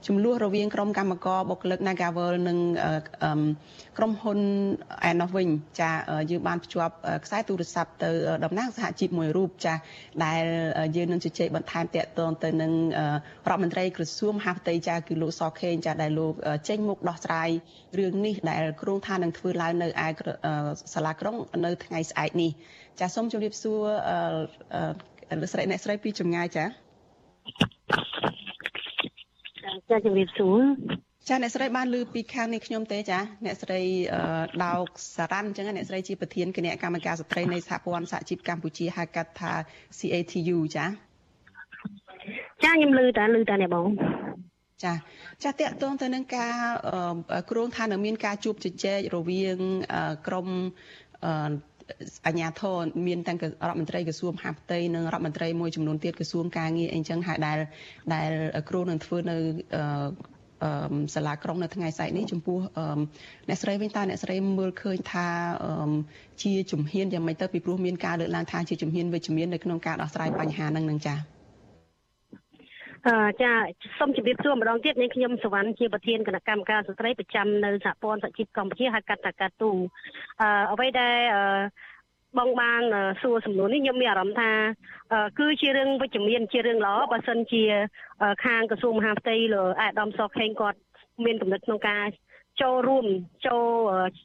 [0.06, 2.58] ចំនួនរវាងក្រុមកម្មករបុគ្គលិក Nagavel និង
[3.98, 4.38] ក្រុមហ៊ុន
[5.08, 5.48] ឯណោះវិញ
[5.80, 5.90] ចា
[6.30, 6.94] យើងបានភ្ជាប់
[7.24, 8.10] ខ្សែទូរស័ព្ទទៅ
[8.44, 9.74] តំណាងសហជីពមួយរូបចា
[10.24, 10.44] ដែល
[10.96, 12.72] យើងនឹងជជែកបន្ថែមតាក់ទងទៅនឹង
[13.48, 16.34] រដ្ឋមន្ត្រីក្រសួងមហាផ្ទៃចាគឺលោកសខេងចាដែលលោក
[16.68, 17.50] ចេញមុខដោះស្រាយ
[17.98, 20.08] រឿងនេះដែលគ្រោងថានឹងធ្វើឡើងនៅឯ
[20.94, 22.50] សាលាក្រុងនៅថ្ងៃស្អែកនេះ
[23.00, 23.80] ចាសូមជម្រាបសួរ
[25.40, 26.64] លោកស្រីអ្នកស្រីពីចម្ងាយចា
[29.90, 30.60] ចាជំរាបសួរ
[31.28, 33.80] ចាអ្នកស្រីបានលើពីខាងនេះខ្ញុំទេចាអ្នកស្រី
[34.64, 39.52] ដោកសារ៉ាន់អញ្ចឹងអ្នកស្រីជាប្រធានគណៈកម្មការស្ត្រីនៃសហព័ន្ធសហជីពកម្ពុជាហៅកាត់ថា
[39.98, 40.86] CATU ចា
[42.64, 43.86] ចាខ្ញុំលើតាលើតាអ្នកបង
[44.84, 44.92] ចា
[45.42, 46.54] ចាតកតងទៅនឹងការ
[47.50, 49.58] គ្រោងថានឹងមានការជួបជជែករវាង
[50.26, 50.48] ក្រម
[52.26, 57.58] អញ្ញាធរមានទាំងរដ្ឋមន្ត្រីក្រសួងមហាផ្ទៃនិងរដ្ឋមន្ត្រីមួយចំនួនទៀតក្រសួងការងារអីចឹងហើយដែល
[58.14, 58.30] ដែល
[58.68, 59.36] គ្រូនឹងធ្វើនៅ
[59.76, 62.58] អឺសាលាក្រុងនៅថ្ងៃស្អែកនេះចំពោះ
[63.48, 65.28] អ្នកស្រីវិញតើអ្នកស្រីមើលឃើញថា
[66.42, 71.35] ជាជំហានយ៉ាងម៉េចទៅពីព្រោះមានការលើកឡើងថាជាជំហានវិជ្ជមាននៅក្នុងការដោះស្រាយបញ្ហាហ្នឹងនឹងចា៎អឺ
[73.42, 73.52] ចា
[73.98, 79.70] សូមជម្រាបសួរម្ដងទៀតនាងខ្ញុំសវណ្ណជាប្រធានគណៈកម្មការស្ត្រីប្រចាំនៅសហព័ន្ធសហជីពកម្ពុជាហៅកាត់ថាកាទូ
[80.40, 81.42] អឺអ្វីដែលអឺ
[82.38, 82.82] បងបាន
[83.22, 84.50] សួរសំណួរនេះខ្ញុំមានអារម្មណ៍ថា
[85.38, 87.62] គឺជារឿងវិជ្ជមានជារឿងល្អបើសិនជា
[88.44, 90.78] ខាងក្រសួងមហាផ្ទៃលោកអាដាមសខេងគាត់
[91.24, 92.04] មានកំណត់ក្នុងការ
[92.62, 93.06] ចូលរួម
[93.46, 93.66] ចូល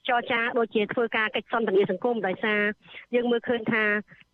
[0.07, 2.61] ចរចាដូចជាធ្វើការកិច្ចសន្ទនាសង្គមដោយសារ
[3.15, 3.83] យើងមើលឃើញថា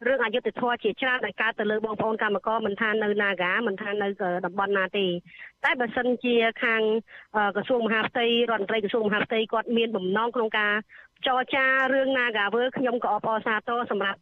[0.08, 4.08] រឿងអយុត្តិធម៌ជាច្រើនដែលកើតទៅលើបងប្អូនកម្មករមិនថានៅ Naga មិនថានៅ
[4.46, 5.06] តំបន់ណាទេ
[5.66, 6.82] តែបើសិនជាខាង
[7.56, 10.74] ក្រសួងមហាផ្ទៃរដ្ឋមន្ត្រីក្រសួងមហាផ្ទៃគាត់មានបំណងក្នុងការ
[11.28, 14.20] ចរចារឿង Nagawer ខ្ញុំក៏អបអរសាទរសម្រាប់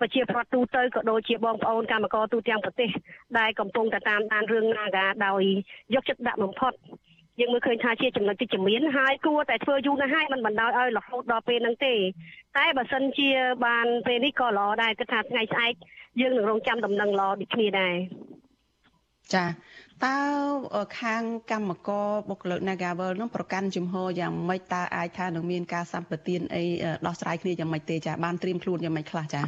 [0.00, 2.90] ប្រជាប្រដ្ឋទូទៅក៏ដូចជាបងប្អូនកម្មករទូទាំងប្រទេស
[3.38, 5.42] ដែលកំពុងតែតាមដានរឿង Naga ដោយ
[5.94, 6.72] យកចិត្តដាក់បំផុត
[7.40, 11.94] យើងមើលឃើញថាជាចំណុចវិជ្ជមានហើយគួរតែធ្វើយូរណាស់ហើយมันបណ្ដោយឲ្យរហូតដល់ពេលហ្នឹងទេ
[12.56, 13.30] តែបើសិនជា
[13.66, 15.74] បានពេលនេះក៏ល្អដែរគិតថាថ្ងៃស្អែក
[16.20, 17.94] យើងនឹងរងចាំដំណឹងល្អដូចគ្នាដែរ
[19.34, 19.44] ចា
[20.04, 20.18] តើ
[21.00, 26.64] ខាងកម្មករបុគ្គលិក Nagavel នឹងប្រកាន់ជំហរយ៉ាងម៉េចតើអាចថានឹងមានការសម្បទានអី
[27.06, 29.42] ដោះស្រាយគ្នាយ៉ាងម៉េចទេចាបានត្រៀមខ្លួនយ៉ាងម៉េចខ្លះចា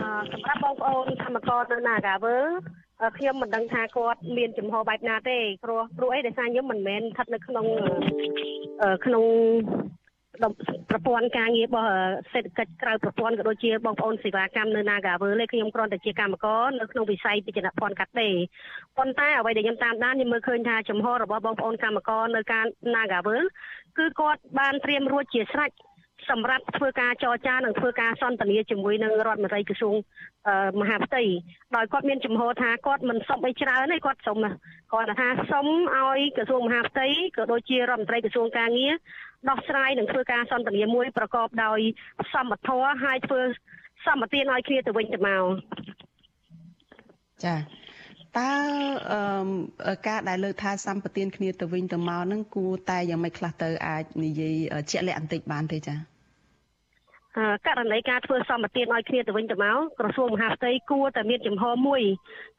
[0.00, 2.44] អឺសម្រាប់បងប្អូនកម្មករនៅ Nagavel
[3.18, 7.66] ខ្ញុំមិនដឹងថាគាត់មានចំហបែបណាទេព្រោះព្រោះអីដោយសារខ្ញុំមិនមែនស្ថិតនៅក្នុង
[9.04, 9.24] ក្នុង
[10.90, 11.90] ប្រព័ន្ធការងាររបស់
[12.32, 18.28] សេដ្ឋកិច្ចក្រៅប្រព័ន្ធក៏ដូចជាបងប្អូនសេវាកម្មនៅ Nagavel ទេខ្ញុំគ្រាន់តែជាកម្មករនៅក្នុងវិស័យពិជនភ័ណ្ឌកាត់ទេ
[18.96, 23.40] ប៉ុន្តែអ្វីដែលខ្ញុំតាមដានខ្ញុំមើលឃើញថាចំហរបស់បងប្អូនកម្មករនៅការ Nagavel
[23.98, 25.70] គឺគាត់បានត្រៀមរួចជាស្រេច
[26.30, 29.94] សម្រាប់ធ្វើការចរចានិងធ្វើការសន្ទនាជាមួយនឹងរដ្ឋមន្ត្រីក្រសួង
[30.80, 31.22] មហាផ្ទៃ
[31.76, 34.36] ដោយគាត់មានចំហថាគាត់មិនសុំអីច្រើនទេគាត់សុំ
[34.92, 38.92] គាត់ថាសុំឲ្យក្រសួងមហាផ្ទៃក៏ដូចជារដ្ឋមន្ត្រីក្រសួងការងារ
[39.48, 41.80] ដោះស្រាយនិងធ្វើការសន្ទនាមួយប្រកបដោយ
[42.34, 43.40] សមត្ថភាពហើយធ្វើ
[44.06, 45.44] សម្បទានឲ្យគ្នាទៅវិញទៅមក
[47.44, 47.56] ចា
[48.38, 48.52] តើ
[49.86, 54.54] អឺការដែលលើកថាសម្បទានគ្នាទៅវិញទៅមកហ្នឹងគួរតែយ៉ាងម៉េចខ្លះទៅអាចនិយាយ
[54.90, 56.15] ជាក់លាក់បន្តិចបានទេចា៎
[57.66, 62.02] ករណីការធ្វើសម្បទានឲ្យគ្នាទៅវិញទៅមកក្រសួងមហាផ្ទៃគួរតែមានចំហមួយ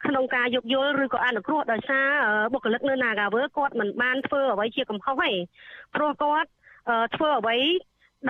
[0.05, 2.07] ក្នុងការយោគយល់ឬក៏អនុគ្រោះដោយសារ
[2.53, 5.31] បុគ្គលិកនៅ Nagavel គាត់មិនបានធ្វើអ្វីជាកំហុសទេ
[5.95, 6.49] ព្រោះគាត់
[7.15, 7.57] ធ្វើអ្វី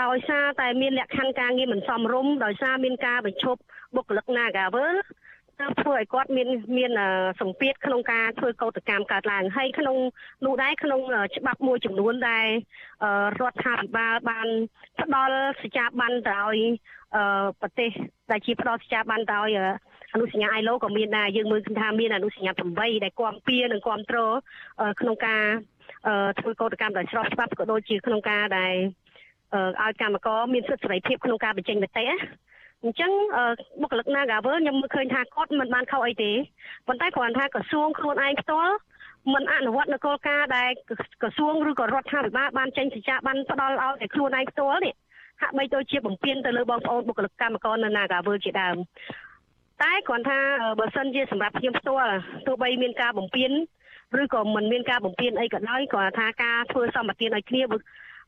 [0.03, 3.60] ដោយសារតែមានលក្ខខណ្ឌការងារមិនសមរម្យដោយសារមានការបញ្ឈប់
[3.95, 4.25] បុគ្គលិក
[5.60, 6.91] Nagavel ធ្វើឲ្យគាត់មានមាន
[7.41, 9.98] សម្ពាធក្នុងការធ្វើកោតកម្មកើតឡើងហើយក្នុង
[10.46, 11.02] នោះដែរក្នុង
[11.38, 12.48] ច្បាប់មួយចំនួនដែល
[13.41, 14.48] រដ្ឋាភិបាលបាន
[15.02, 16.60] ផ្ដល់សេចក្ដីបានទៅឲ្យ
[17.62, 17.91] ប្រទេស
[18.32, 19.52] ដែលជាផ្ដល់សេចក្ដីបានទៅឲ្យ
[20.13, 24.17] អនុសញ្ញា ILO ក៏មានដែរយើងមើលឃើញថាមានអនុសញ្ញា8ដែលគាំពៀនិងគាំទ្រ
[25.00, 25.43] ក្នុងការ
[26.39, 28.74] ធ្វើកោតកម្មដោយស្របច្បាប់ក៏ដូចជាក្នុងការដែល
[29.82, 32.15] ឲ្យកម្មករមានសិទ្ធិសេរីភាពក្នុងការបញ្ចេញមតិណា
[32.84, 33.12] អញ្ចឹង
[33.82, 36.32] បុគ្គលិក Nagavel ខ្ញុំមើលឃើញថាគាត់មិនបានខុសអីទេ
[36.88, 38.76] ប៉ុន្តែគ្រាន់ថាក្រសួងខ្លួនឯងផ្ទាល់
[39.34, 40.70] មិនអនុវត្តនៅគោលការណ៍ដែល
[41.22, 44.94] ក្រសួងឬក៏រដ្ឋាភិបាលបានចេញសេចក្ដីបានផ្ដល់ឲ្យតែខ្លួនឯងផ្ទាល់នេះ
[45.42, 48.78] ហាក់បីដូចជាបំពេញទៅលើបងប្អូនបុគ្គលិកកម្មករនៅ Nagavel ជាដើម
[49.84, 50.40] តែគ្រាន់ថា
[50.80, 52.13] បើសិនជាសម្រាប់ខ្ញុំផ្ទាល់
[52.48, 53.52] ទោះបីមានការបំពេញ
[54.22, 57.62] ឬក៏មិនមានការបំពេញអីក៏ដោយគ្រាន់ថាការធ្វើសម្បទានឲ្យគ្នា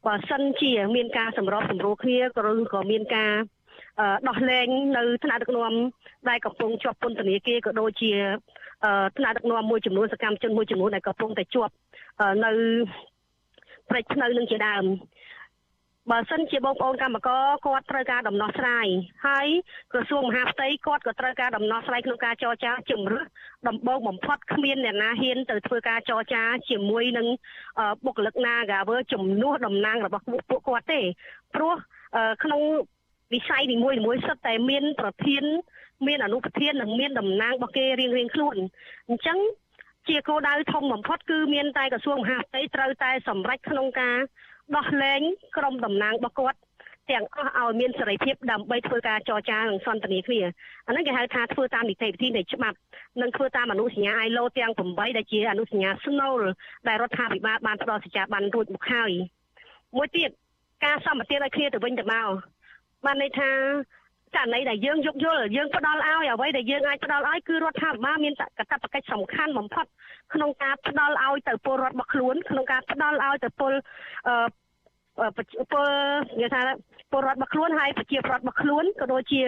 [0.07, 3.33] បើសិនជាមានការសម្របសម្រួលគ្នាក៏ឬក៏មានការ
[4.27, 5.73] ដោះលែងនៅថ្នាក់ដឹកនាំ
[6.29, 8.11] ដែលកំពុងជាប់ពន្ធនាគារក៏ដូចជា
[9.17, 11.73] ថ្នាក់ដឹកនាំមួយចំនួនសកម្មជនមួយចំនួនដែលកំពុងតែជាប់
[12.45, 12.51] នៅ
[13.89, 14.85] ព្រៃភ្នៅនឹងជាដើម
[16.11, 18.87] បើសិនជាបងប្អូនកម្មករគាត់ត្រូវការដំណោះស្រាយ
[19.27, 19.47] ហើយ
[19.93, 23.23] ក្រសួងមហាផ្ទៃគាត់ក៏ត្រូវការដំណោះស្រាយក្នុងការចរចាជំរឹះ
[23.67, 27.27] ដំបូងបំផុតគ្មានអ្នកណាហ៊ានទៅធ្វើការចរចាជាមួយនឹង
[28.05, 31.01] បុគ្គលិក Nagawer ជំនួសតំណាងរបស់ពួកគាត់ទេ
[31.55, 31.75] ព្រោះ
[32.43, 32.61] ក្នុង
[33.33, 35.43] វិស័យនីមួយៗសុទ្ធតែមានប្រធាន
[36.07, 38.55] មានអនុប្រធាននិងមានតំណាងរបស់គេរៀងៗខ្លួន
[39.09, 39.37] អញ្ចឹង
[40.09, 44.17] ជាគោលដៅធំបំផុតគឺមានតែក្រសួងមហាផ្ទៃត្រូវតែសម្រេចក្នុងការ
[44.75, 45.21] ដោះលែង
[45.57, 46.59] ក្រុមតំណាងរបស់គាត់
[47.11, 50.41] ទាំងអស់ឲ្យមានសេរីភាពដើម្បីធ្វើការចរចានិងសន្ទនាគ្នា
[50.87, 52.77] អានេះគេហៅថាធ្វើតាមនីតិវិធីនៃច្បាប់
[53.21, 56.39] និងធ្វើតាមអនុសញ្ញា ILO ទាំង8ដែលជាអនុសញ្ញាស្នូល
[56.87, 59.11] ដែលរដ្ឋាភិបាលបានផ្ដល់សេចក្ដីបានរួចមកហើយ
[59.97, 60.29] មួយទៀត
[60.85, 62.29] ការសម្បទានឲ្យគ្នាទៅវិញទៅមក
[63.05, 63.49] បានន័យថា
[64.35, 69.85] ករណីដែលយើងយកយល់យើងផ្ដល់ឲ្យអ្វីដែលយើងអាចផ្ដល់ឲ្យគឺរដ្ឋាភិបាលមានកាតព្វកិច្ចសំខាន់បំផុត
[70.33, 73.73] ក្នុងការផ្ដល់ឲ្យទៅពលរដ្ឋរបស់ខ្លួនក្នុងការផ្ដល់ឲ្យទៅពល
[74.27, 74.35] អឺ
[75.71, 75.87] ពល
[76.41, 76.61] និយាយថា
[77.11, 79.41] ពលរដ្ឋរបស់ខ្លួនហើយប្រជាពលរដ្ឋរបស់ខ្លួនក៏ដូចជា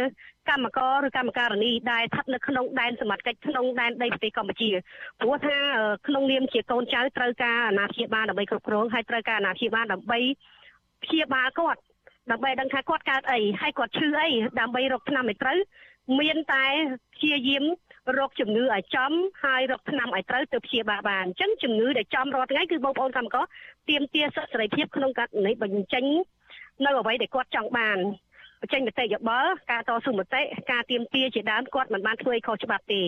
[0.50, 4.70] កម្មករឬកម្មការិនីដែលស្ថិតនៅក្នុងដែនសមត្ថកិច្ចក្នុងដែនដីប្រទេសកម្ពុជា
[5.20, 5.58] ព្រោះថា
[6.08, 10.20] ក្នុងនាមជាកូនចៅត្រូវការអាណាព្យាបាលដើម្បីគ្រប់គ្រងហើយត្រូវការអាណាព្យាបាលដើម្បី
[11.04, 11.82] ព្យាបាលគាត់
[12.32, 15.58] ដើម្បីដឹងថាគាត់កើតអីហើយគាត់ឈឺអីដើម្បីរកថ្នាំឲ្យត្រូវ
[16.20, 16.65] មានតែ
[17.15, 17.63] ព្យាយាម
[18.20, 19.12] រកជំងឺឲ្យចំ
[19.44, 23.44] ហើយរកថ្នាំឲ្យត្រូវទៅព្យាបាលបានអញ្ចឹងជំងឺដែលចំរាល់ថ្ងៃគឺបងប្អូនកម្មករ
[23.89, 26.06] ទៀមទាសិទ្ធិសេរីភាពក្នុងករណីបញ្ចេញ
[26.86, 27.98] នៅអ្វីដែលគាត់ចង់បាន
[28.62, 30.41] បញ្ចេញមតិយោបល់ការតស៊ូមតិ
[30.72, 33.02] ការទៀមទាជាដើមគាត់មិនបានធ្វើឲ្យខុសច្បាប់ទេ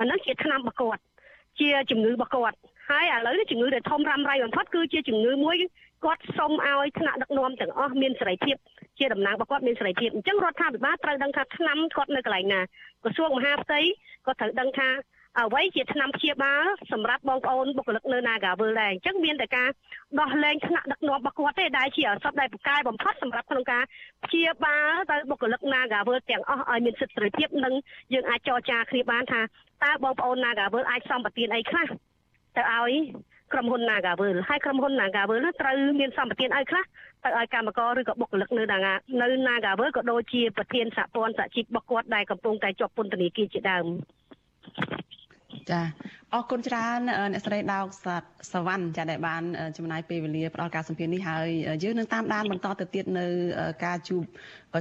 [0.00, 1.02] អានោះជាថ្នាំរបស់គាត់
[1.60, 2.56] ជាជំងឺរបស់គាត់
[2.90, 5.56] ហើយឥឡូវនេះជំងឺដែលធំរ៉ាំរ៉ៃបំផុតគឺជាជំងឺមួយ
[6.04, 8.56] គាត់សុំឲ្យថ្នាក់ដឹកនាំទាំងអស់មានសេរីភាព
[8.98, 12.60] ជាតំណាងរបស់គាត់មានសេរីភាពអញ្ចឹងរដ្ឋាភិបាលត្រូវដឹងថាឆ្នាំគាត់នៅកន្លែងណា
[13.02, 13.80] ក្រសួងមហាផ្ទៃ
[14.26, 14.88] ក៏ត្រូវដឹងថា
[15.40, 19.68] អ្វីជាឆ្នាំព្យាបាលសម្រាប់បងប្អូនបុគ្គលិកនៅ Nagavel ដែរអញ្ចឹងមានតែការ
[20.20, 23.82] ដោះលែងថ្នាក់ដឹកនាំរបស់គាត់ទេដែលជាអសត់ដែលពូកែបំផុតសម្រាប់ក្នុងការ
[24.24, 27.74] ព្យាបាលទៅបុគ្គលិក Nagavel ទាំងអស់ឲ្យមានសិទ្ធិសេរីភាពនិង
[28.12, 29.40] យើងអាចចរចាគ្នាបានថា
[29.84, 31.86] តើបងប្អូន Nagavel អាចសម្បទានអីខ្លះ
[32.56, 32.92] ទៅឲ្យ
[33.52, 36.84] ក្រុមហ៊ុន Nagavel ហើយក្រុមហ៊ុន Nagavel នោះត្រូវមានសម្បទានឲ្យខ្លះ
[37.24, 38.62] ទៅឲ្យកម្មករឬក៏បុគ្គលិកនៅ
[39.22, 43.86] នៅ Nagavel ក៏ដូចជាប្រធានសហព័ន្ធសហជីពរបស់គាត់ដែលកំពុងតែជាប់ពន្ធនាគារជាដើម
[45.70, 45.80] ចា
[46.34, 46.98] អរគុណច្រើន
[47.32, 47.86] អ្នកស្រីដោក
[48.52, 49.42] សវណ្ណចាដែលបាន
[49.78, 51.48] ចំណាយពេលវេលាផ្ដល់ការសម្ភាសន៍នេះហើយ
[51.82, 53.26] យើងនឹងតាមដានបន្តទៅទៀតនៅ
[53.84, 54.24] ការជួប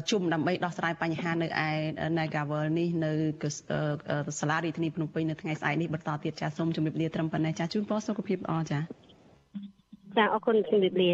[0.10, 1.70] ជុំដើម្បីដោះស្រាយបញ្ហានៅឯ
[2.18, 3.12] Nagavel នេះនៅ
[4.40, 8.80] សាលារដ្ឋាភិបាលភ្នំពេញនៅថ្ងៃស្អែកនេះបន្តទៀតចាសូមជម្រាបលាត្រឹមប៉ុណ្ណេះចាជូនពរសុខភាពល្អចា
[10.18, 11.12] ចាអរគុណជម្រាបលា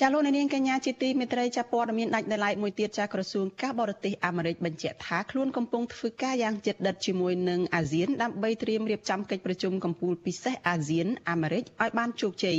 [0.00, 12.58] ចាលោកនាងកញ្ញាជាទីមេត្រីចាព័ត៌មានដាច់ដោយឡែកមួយទៀតចាក្រសួងការបរទេសអាមេរិកបញ្ជាក់ថាខ្លួនកំពុងធ្វើការយ៉ាងជិតដិតជាមួយនឹងអាស៊ានដើម្បីត្រៀមរៀបចំកិច្ចប្រជុំកម្ពុជាពិសេសអាស៊ានអាមេរិកឲ្យបានជោគជ័យ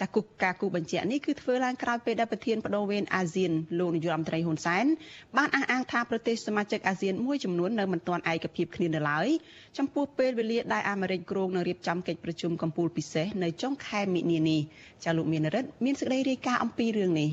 [0.00, 4.86] ចាគូការគូបញ្ជាក់នេះគឺធ្វើឡើងក្រោយពេលដែលប្រធានបដូវវេនអាស៊ានលោកនាយករដ្ឋមន្ត្រីហ៊ុនសែន
[5.36, 9.28] បានអះអាងថាប្រទេសសមាជិកអាស៊ានមួយចំនួននៅមិនទាន់ឯកភាពគ្នានៅឡើយ
[9.78, 14.60] ចំពោះពេលវេលាដែលអាមេរិកគ្រោងនឹងរៀបចំកិច្ចប្រជុំកម្ពុជាពិសេសនៅចុងខែមិនិនានេះ
[15.04, 17.30] ចាលោកមានរិទ្ធមានសេចក្តីរាយការណ៍អំពីរឿងនេះ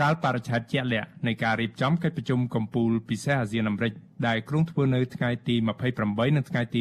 [0.00, 3.92] កាលបរិច្ឆេទជាក់លាក់នៃការរៀបចំកិច្ចប្រជុំកំពូលពិសេសអាស៊ានអាមេរិក
[4.26, 5.54] ដែលគ្រោងធ្វើនៅថ្ងៃទី
[5.96, 6.80] 28និងថ្ងៃទី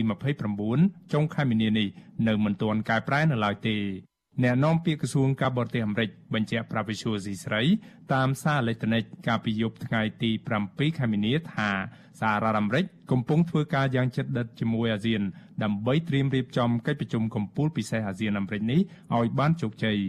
[0.56, 1.88] 29ចុងខែមីនានេះ
[2.28, 3.78] នៅមិនទាន់កែប្រែនៅឡើយទេ
[4.44, 7.62] អ្នកនាំពាក្យក្រសួងការបរទេសអាមេរិកបញ្ជាក់ប្រាប់វិសុយស៊ីស្រី
[8.14, 10.32] តាមសារអេឡិចត្រូនិកកាលពីយប់ថ្ងៃទី
[10.66, 11.70] 7ខែមីនាថា
[12.20, 15.22] សហរដ្ឋអាមេរិកកំពុងធ្វើការយ៉ាងជិតដិតជាមួយអាស៊ាន
[15.64, 18.80] ដើម្បីត្រៀមរៀបចំកិច្ចប្រជុំកំពូលពិសេសអាស៊ានអាមេរិកនេះ
[19.16, 20.00] ឲ្យបានជោគជ័យ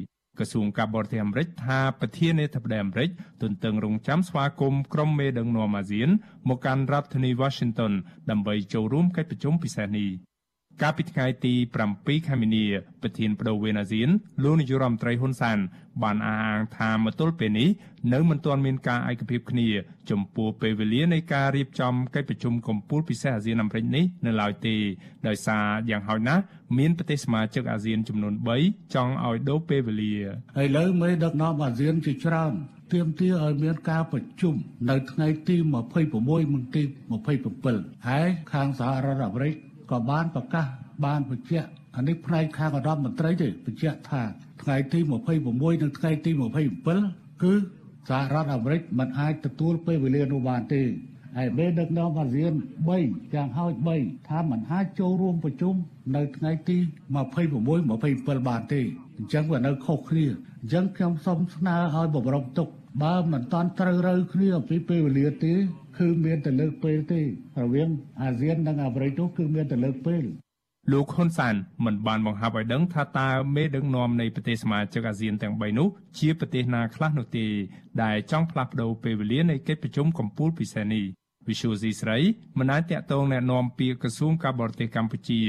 [0.40, 3.10] ក្រសួងការបរទេសអាមេរិកថាប្រធានាធិបតីអាមេរិក
[3.42, 6.08] ទន្ទឹងរង់ចាំស្វាគមន៍ក្រុមមេដឹកនាំអាស៊ាន
[6.48, 7.92] មកកាន់រដ្ឋធានី Washington
[8.30, 10.08] ដើម្បីចូលរួមកិច្ចប្រជុំពិសេសនេះ
[10.82, 11.54] កាលពីថ្ងៃទី
[11.90, 12.64] 7ខែមីនា
[13.02, 14.08] ប្រធានបដូវវេនអាស៊ាន
[14.42, 15.58] លោកនាយរដ្ឋមន្ត្រីហ៊ុនសែន
[16.02, 17.68] បានអះអាងថាមកទល់ពេលនេះ
[18.12, 19.68] នៅមិនទាន់មានការឯកភាពគ្នា
[20.10, 24.76] ចំពោះពេលវេលានៃការរៀបចំកិច្ចប្រជុំកំពូលពិសេសអាស៊ានអាមេរិកនេះនៅឡើយទេ
[25.26, 26.42] ដោយសារយ៉ាងហោចណាស់
[26.78, 30.14] មានប្រទេសសមាជិកអាស៊ានចំនួន3ចង់ឲ្យដូរពេលវេលា
[30.62, 32.52] ឥឡូវមេដឹកនាំអាស៊ានជាច្រើន
[32.92, 34.54] ទាមទារឲ្យមានការប្រជុំ
[34.90, 36.82] នៅថ្ងៃទី26និងទី
[37.44, 39.54] 27ហើយខាងសហរដ្ឋអាមេរិក
[39.90, 40.66] ក៏បានប្រកាស
[41.04, 44.22] បានបញ្ជាក់អានេះផ្នែកខាងរដ្ឋមន្ត្រីទេបញ្ជាក់ថា
[44.62, 46.30] ថ្ងៃទី26និងថ្ងៃទី
[46.86, 47.54] 27គឺ
[48.08, 50.82] សហរដ្ឋអាមេរិកមិនអាចទទួលពេលវេលានោះបានទេ
[51.36, 52.52] ហើយមេដឹកនាំអាស៊ាន
[52.92, 55.74] 3យ៉ាងហោច3ថាមិនអាចចូលរួមប្រជុំ
[56.16, 57.16] នៅថ្ងៃទី26
[57.60, 58.80] 27បានទេ
[59.18, 60.24] អញ្ចឹងវានៅខុសគ្នា
[60.60, 62.68] អញ្ចឹងខ្ញុំសូមស្នើឲ្យបម្រុងទុក
[63.02, 65.54] បើមិនតាន់ត្រូវរើគ្នាអំពីពេលវេលាទេ
[65.98, 67.24] គឺមានតែលើកពេលទេរ
[67.74, 67.88] វាង
[68.22, 70.24] អាស៊ាននិងអាមេរិកនោះគឺមានតែលើកពេល
[70.92, 77.46] លោកហ៊ុនសានមិនបានបង្ហាប់ឲ្យដឹងថាតើមេដឹកនាំនៃប្រទេសសមាជិកអាស៊ានទាំង3នោះជាប្រទេសណាខ្លះនោះទេ
[78.02, 81.04] ដែលចង់ផ្លាស់ប្តូរពេលវេលានៃកិច្ចប្រជុំកំពូលពិសេសនេះ
[81.48, 82.18] វិសុយស៊ីស្រី
[82.58, 85.40] មិនអាចតាក់ទងណែនាំពាក្យក្រសួងការបរទេសកម្ពុជា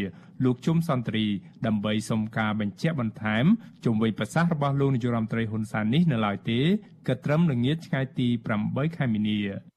[0.43, 1.25] លោកជុំសន្ទ្រី
[1.65, 3.45] ដើម្បីសុំការបញ្ជាក់បន្ថែម
[3.86, 6.60] ជុំវិញប្រសាសន៍របស់លោកនាយរដ្ឋមន្ត្រីហ៊ុនសែននេះនៅឡើយទេ
[7.08, 8.27] ក៏ត្រឹមល្ងាចថ្ងៃទី
[8.63, 9.70] 8ខែមីនា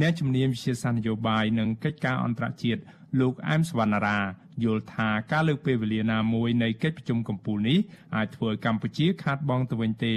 [0.00, 2.80] អ្នកជំនាញវិទ្យាសាស្ត្រនយោបាយនិងកិច្ចការអន្តរជាតិ
[3.20, 4.20] លោកអែមសវណ្ណារា
[4.64, 7.78] យល់ថាការលើកពេលវេលាណាមួយនៃកិច្ចប្រជុំកំពូលនេះ
[8.16, 10.14] អាចធ្វើឲ្យកម្ពុជាខាតបង់ទៅវិញទេ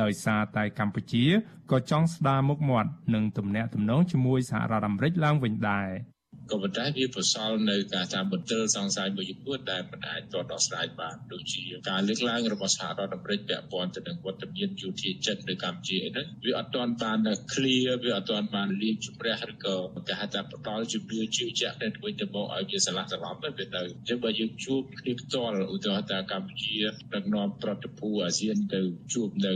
[0.00, 1.24] ដោយសារតែកម្ពុជា
[1.70, 5.88] ក៏ចង់ស្ដារមុខមាត់និងទំនាក់ទំនងជាមួយសហរដ្ឋអាមេរិកឡើងវិញដែរ។
[6.50, 17.18] ក៏ប៉ុន្តែវាប្រសល់នៅការតាមបន្ទិលសង្ស័យមួយចំនួនដែលមិនអាចទាត់ដោះស្រាយបានដូចជាការលើកឡើងរបស់សហរដ្ឋអាមេរិកពាក់ព័ន្ធទៅនឹងវត្តមានយោធាចិននៅកម្ពុជាអីហ្នឹងវាអត់ទាន់បាន
[17.52, 19.74] clear វាអត់ទាន់បានលាងជម្រះឬក៏
[20.08, 26.76] គេហៅថាផ្ដល់ជំនឿជឿជាក់ទៅវិញទៅមកឲ្យវាឆ្លាស់ច្រឡំទៅវាទៅអញ្ចឹងបើយើងជួបគ្នាផ្ទាល់ឧទាហរណ៍ថាកម្ពុជា
[27.14, 28.80] ដឹកនាំប្រតិភូអាស៊ានទៅ
[29.12, 29.54] ជួបនៅ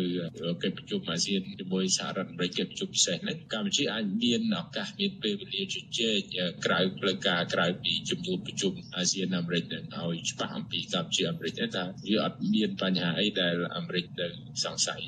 [0.62, 14.26] កិច្ចប្រជុំអាស៊ានជាមួយសហរដ្ឋអាមេរិកកិច្ចប្រជុំពិសេសហ្នឹងកម្ពុជាអាចមានឱកាសមានពេលវេលាជជែកក្រៅផ្លូវការក្រៅពីជំនួបប្រជុំអាស៊ានអាមេរិកនឹងឲ្យច្បាស់អំពីកម្ពុជាអាមេរិកថាវាអត់មានបញ្ហាអីដែលអាមេរិកទៅ
[14.64, 15.02] សង្ស័យ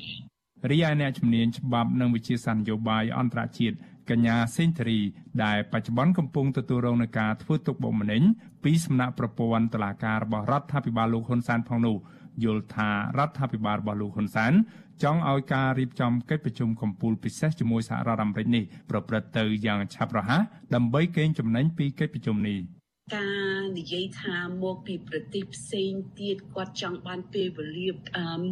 [0.71, 3.77] រីឯអ្នកជំនាញច្បាប់និងវិជាសាស្ត្រនយោបាយអន្តរជាតិ
[4.09, 4.99] កញ្ញាសេងធារី
[5.43, 8.21] ដែលបច្ចុប្បន្នកំពុងទទួលរងនឹងការធ្វើទុកបុកម្នេញ
[8.63, 11.97] ពីសំណាក់ប្រព័ន្ធតុលាការរបស់រដ្ឋាភិបាលលោកហ៊ុនសែនផងនោះ
[12.43, 14.53] យល់ថារដ្ឋាភិបាលរបស់លោកហ៊ុនសែន
[15.03, 20.41] ចង់ឲ្យការរៀបចំកិច្ចប្រជុំកំពូលពិសេសជាមួយសហរដ្ឋអាមេរិកនេះប្រព្រឹត្តទៅយ៉ាងឆាប់រហ័ស
[20.75, 22.59] ដើម្បីកេងចំណេញពីកិច្ចប្រជុំនេះ។
[23.15, 27.89] ការនិយាយថាមកពីប្រទេសផ្សេងទៀតគាត់ចង់បានពេលវេលា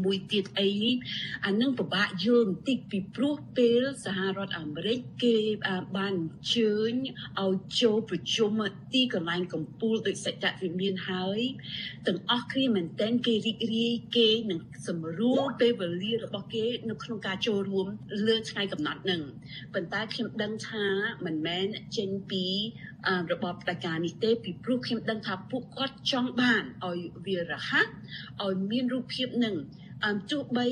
[0.03, 0.69] មួយទៀតអី
[1.45, 5.37] អានឹងពិបាកយល់បន្តិចពីព្រោះពេលសហរដ្ឋអាមេរិកគេ
[5.97, 6.93] បានអញ្ជើញ
[7.43, 8.51] ឲ្យចូលប្រជុំ
[8.93, 11.39] ទីកន្លែងកម្ពុជាដោយសច្ចវិមានហើយ
[12.07, 17.87] ទាំងអស់គ្នាមែនតែនគេរីករាយគេនឹងសម្រួលពេលវេលារបស់គេនៅក្នុងការចូលរួម
[18.27, 19.21] លើថ្ងៃកំណត់នឹង
[19.73, 20.85] ប៉ុន្តែខ្ញុំដឹងថា
[21.25, 21.65] មិនមែន
[21.97, 22.45] ចេញពី
[23.31, 27.87] របបផ្ដាច់ការនេះទេពីព្រោះខ្ញុំដឹងថាពួកគាត់ចង់បានឲ្យវារហ័ស
[28.43, 29.55] ឲ្យមានរូបភាពនឹង
[30.05, 30.67] អមទោះបី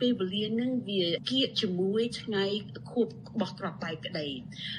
[0.00, 2.44] ពេលវេលានឹងវាគៀកជាមួយថ្ងៃ
[2.90, 4.28] ខួបរបស់ក្របបែកក្តី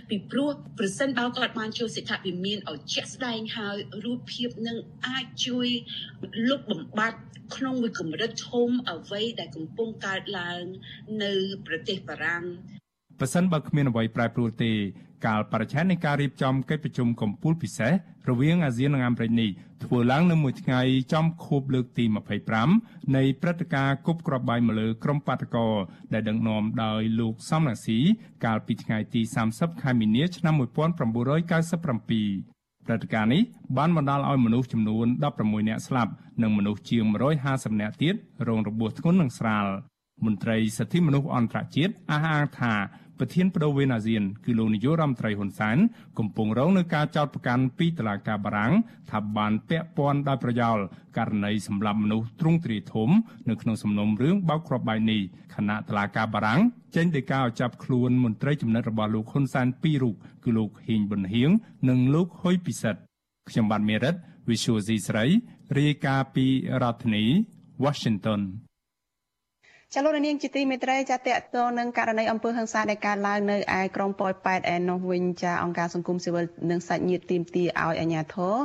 [0.09, 5.67] ពីព្រោះប្រសិនបើគាត់បានចូលសិទ្ធិវិមានឲ្យជាក់ស្ដែងហើយរូបភាពនឹងអាចជួយ
[6.49, 7.19] លុបបំបាត់
[7.55, 10.63] ក្នុងមួយកម្រិតធំអ្វីដែលកំពុងកើតឡើង
[11.23, 11.33] នៅ
[11.67, 12.43] ប្រទេសបារាំង
[13.19, 14.71] ប៉ះសិនបើគ្មានអ្វីប្រែប្រួលទេ
[15.25, 17.93] កាលបរិច្ឆេទនៃការរៀបចំកិច្ចប្រជុំកំពូលពិសេស
[18.29, 19.49] រវាងអាស៊ាននិងអាមេរិកនេះ
[19.83, 20.81] ធ្វើឡើងនៅមួយថ្ងៃ
[21.13, 22.05] ចំខួបលើកទី
[22.59, 25.67] 25នៃព្រឹត្តិការណ៍គប់គ្រាប់បែកមកលើក្រុមបាតកោ
[26.13, 27.99] ដែលដឹកនាំដោយលោកសំរងស៊ី
[28.45, 30.97] កាលពីថ្ងៃទី30ខែមីនាឆ្នាំ1997
[32.85, 33.43] ព្រឹត្តិការណ៍នេះ
[33.77, 35.07] បានបណ្ដាលឲ្យមនុស្សចំនួន
[35.37, 36.11] 16នាក់ស្លាប់
[36.41, 37.03] និងមនុស្សជាង
[37.43, 38.15] 150នាក់ទៀត
[38.47, 39.65] រងរបួសធ្ងន់និងស្រាល
[40.25, 42.73] មន្ត្រីសិទ្ធិមនុស្សអន្តរជាតិអះអាងថា
[43.19, 45.77] ប្រធានបដូវវេនអាស៊ានគឺលោកនាយករដ្ឋមន្ត្រីហ៊ុនសែន
[46.19, 48.73] កំពុងរងនឹងការចោទប្រកាន់ពីតុលាការបារាំង
[49.11, 50.77] ថាបានពាក់ព័ន្ធដោយប្រយោល
[51.17, 53.09] ករណីសម្លាប់មនុស្សទ្រង់ទ្រាយធំ
[53.49, 55.21] នៅក្នុងសំណុំរឿងបោកគ្រាប់បែកនេះ
[55.55, 56.59] ខណៈតុលាការបារាំង
[56.95, 61.51] ចេញដីកាឲ្យចាប់ខ្លួនមន្ត្រីចំណិតរបស់លោកហ៊ុនសែនពីររូបគឺលោកហ៊ីងប៊ុនហៀង
[61.89, 63.01] និងលោកហ៊ុយពិសិដ្ឋ
[63.49, 64.15] ខ្ញុំបាទមេរិត
[64.49, 65.25] Visual C ស្រី
[65.77, 66.45] រាយការណ៍ពី
[66.81, 67.25] រដ្ឋធានី
[67.83, 68.41] Washington
[69.93, 71.21] ចលនានាងជាទីមេត្រីចាតត
[71.55, 78.55] ទៅនឹងករណីអំពើហិង្សាដែលកើតឡើងនៅឯក្រុងប៉ោយប៉ែតឯនោះវិញចាអង្គការសង្គមស៊ីវិលនិងសាច់ញាតិទីមទីឲ្យអាជ្ញាធរ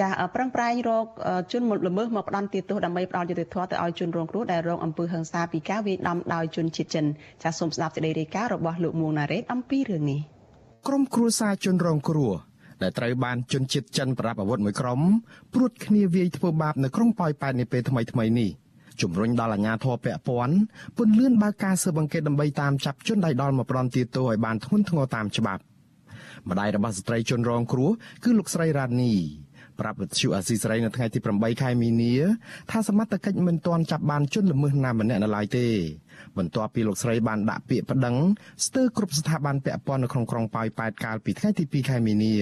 [0.00, 1.06] ចាប្រឹងប្រែងរក
[1.52, 7.06] ជនល្មើសមកផ្ដន់ទោសដើម្បីផ្ដល់យុត្តិធម៌ទៅឲ្យជនរងគ្រោះដែលរងអំពើហិង្សាពីការវាយដំដោយជនជាតិចិន
[7.42, 10.20] ចាសូមស្ដាប់សេចក្តីរាយការណ៍របស់លោកមួងណារ៉េតអំពីរឿងនេះ
[10.86, 12.32] ក្រុមគ្រួសារជនរងគ្រោះ
[12.82, 15.00] ដែលត្រូវបានជនជាតិចិនប្រដាប់អាវុធមួយក្រុម
[15.54, 18.50] ព្រួតគ្នាវាយធ្វើបាបនៅក្រុងប៉ោយប៉ែតនាពេលថ្មីៗនេះ
[19.02, 20.56] ជំរុញដល់អាជ្ញាធរពាក់ព័ន្ធ
[20.96, 25.62] ពន្លឿនបើកការស៊ើបអង្កេតដើម្បីតាមចាប់ជនដៃដល់មកប្រន់ទាទោសឲ្យបានធ្ងន់ធ្ងរតាមច្បាប់
[26.50, 27.90] ម្ដាយរបស់ស្ត្រីជនរងគ្រោះ
[28.24, 29.14] គឺលោកស្រីរ៉ានី
[29.80, 32.14] ប្រាប់វិទ្យុអាស៊ីសេរីនៅថ្ងៃទី8ខែមីនា
[32.70, 35.66] ថាសមត្ថកិច្ចមិនទាន់ចាប់បានជនល្មើសណាម្នាក់នៅឡើយទេ
[36.38, 38.16] បន្ទាប់ពីលោកស្រីបានដាក់ពាក្យប្តឹង
[38.66, 42.34] ស្ទើរគ្រប់ស្ថាប័នពាក់ព័ន្ធនៅក្នុងក្រុងប៉ោយប៉ែតកាលពីថ្ងៃទី2ខែមីនា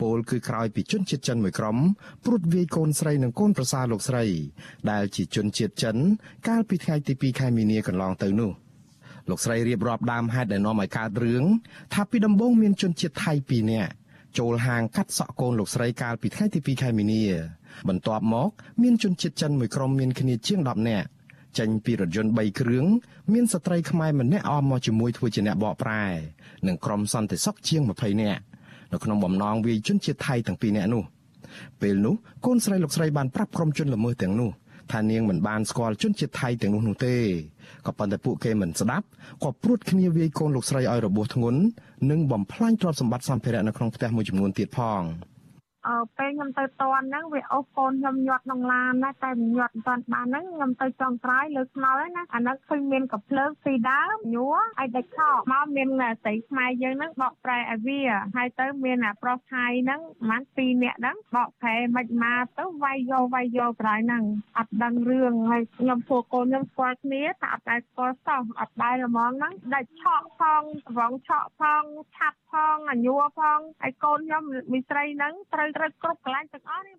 [0.00, 1.76] ពលគឺក្រោយពីជនជាតិចិនមួយក្រុម
[2.24, 4.24] ព្រួតវាយកូនស្រីនិងកូនប្រសារលោកស្រី
[4.90, 5.96] ដែលជាជនជាតិចិន
[6.48, 8.52] កាលពីថ្ងៃទី2ខែមីនាកន្លងទៅនោះ
[9.28, 11.44] លោកស្រីរៀបរាប់ដើមហេតុដែលនាំឲ្យកើតរឿង
[11.94, 13.92] ថាពីដំបូងមានជនជាតិថៃ2នាក់
[14.38, 17.24] ចូលហាងកាត់សក់កូនលោកស្រីកាលពីថ្ងៃទី2ខែមីនា
[17.88, 18.50] បន្ទាប់មក
[18.82, 21.08] មានជនជាតិចិនមួយក្រុមមានគ្នាជាង10នាក់
[21.58, 22.84] ចេញពីរថយន្ត3គ្រឿង
[23.32, 26.04] មានស្ត្រីខ្មែរម្នាក់អមមកជាមួយធ្វើជាអ្នកបកប្រែ
[26.66, 28.42] និងក្រុមសន្តិសុខជាង20នាក់
[28.92, 31.02] នៅក្នុងបំណងវាយជនជាតិថៃទាំងពីរនាក់នោះ
[31.80, 32.14] ពេលនោះ
[32.46, 34.50] កូនស្រីលោកស្រីបានប្រាប់ក្រុមជនល្មើសទាំងនោះ
[34.92, 37.14] ថានាងមិនបានស្គាល់ជនជាតិថៃទាំងនោះនោះទេ
[37.86, 39.06] ក៏ប៉ុន្តែពួកគេមិនស្ដាប់
[39.44, 41.60] ក៏ព្រួតគ្នាវាយកូនលោកស្រីឲ្យរបួសធ្ងន់
[42.10, 45.02] និងបំផ្លាញទ្រព្យសម្បត្តិសម្ភារៈនៅក្នុងផ្ទះមួយចំនួនទៀតផង។
[45.86, 55.88] អឺពេលខ្ញុំទៅតន់ហ្នឹងវាអូសកូនខ្ញុំញាត់ក្នុងឡានណាតែមិនញាត់មិនតាន់បានហ្នឹងខ្ញុំទៅចុងក្រោយលើខ្នល់ហ្នឹងណាអាហ្នឹងឃើញមានកំភ្លើងពីដើមញ័រឲ្យដាច់ខោមកមាន
[56.22, 58.00] ស្រីខ្មែរយើងហ្នឹងបកប្រែឲ្យវា
[58.36, 64.24] ហើយទៅមានអាប្រុសថៃហ្នឹងប្រហែល2នាក់ហ្នឹងបកប្រែមិនមកទៅវាយយកវាយយកក្រោយហ្នឹង
[64.58, 70.62] អត់ដឹងរឿងហើយខ្ញុំសួរកូនខ្ញុំស្គាល់គ្នាថាអត់ដែរស្គាល់សោះអត់ដែរល្មមហ្នឹងដាច់ឆក់ផង
[70.98, 71.84] រងឆក់ផង
[72.16, 76.96] ឆាប់ផងអាញ័រផងហើយកូនខ្ញុំមីស្រីហ្នឹងត្រូវត្រូវគ្រប់កន្លែងទាំងអស់នេះ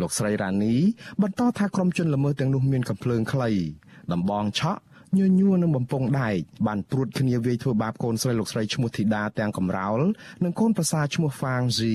[0.00, 0.74] លោកស្រីរ៉ានី
[1.22, 3.50] បន្តថាក្រុមជនល្មើសទាំងនោះមានកំភ្លើងខ្លី
[4.12, 4.80] ដំបងឆក់
[5.18, 6.36] ញញួរនឹងបំពង់ដែក
[6.66, 10.00] បានព្រួតគ្នាវាយធ្វើបាបកូនស្រីលោកស្រីឈ្មោះធីតាទាំងកំរោល
[10.44, 11.94] និងកូនប្រសាឈ្មោះហ្វាងស៊ី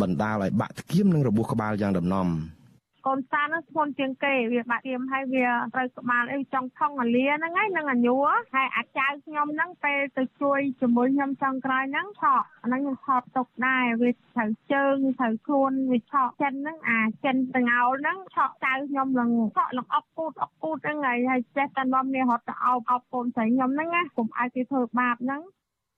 [0.00, 2.28] បណ្ដាលឲ្យបាក់ធ្គាមនឹងរបួសក្បាលយ៉ាងដំណំ។
[3.06, 25.42] កូនសានោះធ្ងន់ជាងគេវាបាក់ទៀមហើយវាត្រូវក្បាលអីចង់ថងអាលាហ្នឹងហើយនឹងអាញួរហើយអាចៅខ្ញុំហ្នឹងពេលទៅជួយជាមួយខ្ញុំចង់ក្រោយហ្នឹងឆក់អាហ្នឹងខ្ញុំថតទុកដែរវាត្រូវជើងត្រូវខ្លួនវាឆក់ចិនហ្នឹងអាចិនតងោលហ្នឹងឆក់ចៅខ្ញុំនឹងឆក់នឹងអុកគូតអុកគូតហ្នឹងហើយហើយចេះតែនាំគ្នារត់ទៅអោបអោបកូនស្រីខ្ញុំហ្នឹងណាកុំឲ្យគេធ្វើបាបហ្នឹង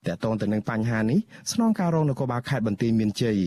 [0.07, 1.19] តើតងទៅនឹងបញ្ហានេះ
[1.51, 3.39] ស្នងការរងនគរបាលខេត្តបន្ទាយមានជ័យ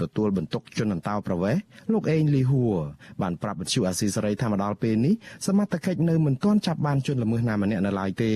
[0.00, 1.60] ទទួលបន្ទុកជនអន្តោប្រវេសន៍
[1.92, 2.76] លោកអេងលីហួរ
[3.22, 5.14] បានប្រាប់វិទ្យុអាស៊ីសេរីថាមកដល់ពេលនេះ
[5.46, 8.34] សមត្ថកិច្ចនៅមិនទាន់ចាប់បានជនល្មើសណាម្នាក់នៅឡើយទេ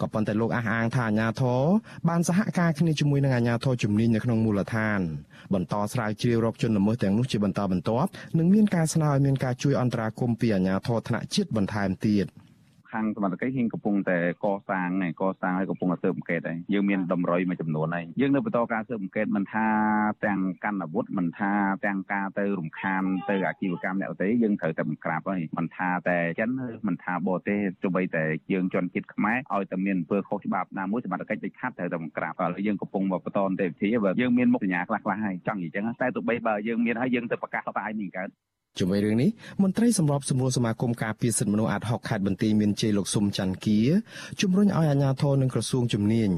[0.00, 1.62] ក៏ប៉ុន្តែលោកអះអាងថាអាជ្ញាធរ
[2.08, 5.00] បានសហការគ្នាជាមួយនឹងអាជ្ញាធរជំនាញនៅក្នុងមូលដ្ឋាន
[5.54, 12.26] បន្តស្រាវជ្រាវរកជនល្មើសទាំងនោះជាបន្តបន្ទាប់និងមានការស្នើឲ្យមានការជួយអន្តរាគមន៍ពីអាជ្ញាធរថ្នាក់ជាតិបន្ថែមទៀត។
[12.92, 19.66] ខាងសមត្ថកិច្ចហ៊ានកំពុងតែកសាងហើយកសាងហើយកំពុងតែស៊ើបអង្កេតហើយយើងមានតម្រុយមួយចំនួនហើយយើងនៅបន្តការស៊ើបអង្កេតមិនថា
[20.26, 21.50] ទាំងកាន់អាវុធមិនថា
[21.86, 26.50] ទាំងការទៅរំខានទៅអាជីវកម្មអ្នកទេយើងត្រូវតែបង្ក្រាបហើយមិនថាតែចិន
[26.86, 38.28] មិនថាបរទេសទោះបីតែយើងជន់ជាតិខ្មែរឲ្យតែមានអំពើខុសច្បាប់ណាមួយសមត្ថកិច្ចដូចខាត់ត្រូវតែបង្ក្រាបហើយយើងកំពុងមកបន្តនីតិវិធីបើយើងមានមុខសញ្ញាខ្លះៗហើយចង់និយាយចឹងតែទោះបីបើយើងមានហើយយើងទៅប្រកាសថាឲ្យមានកើត
[38.78, 39.30] ជាមួយរឿងនេះ
[39.62, 43.80] មន្ត្រីសម្របសម្រួលសមាគមការពារសិទ្ធិមនុស្សអាត់ហុកខេត្តបន្ទាយមានជ័យលោកស៊ុំច័ន្ទគា
[44.40, 46.30] ជំរុញឲ្យអាជ្ញាធរនិងក្រសួងជំនាញ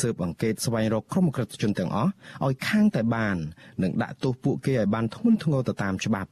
[0.00, 2.10] ស៊ើបអង្កេតស្វែងរកក្រុមក្រិតជនទាំងអស់
[2.44, 3.36] ឲ្យខាងតែបាន
[3.82, 6.30] និងដាក់ទោសពួកគេឲ្យបានធ្ងន់ធ្ងរទៅតាមច្បាប់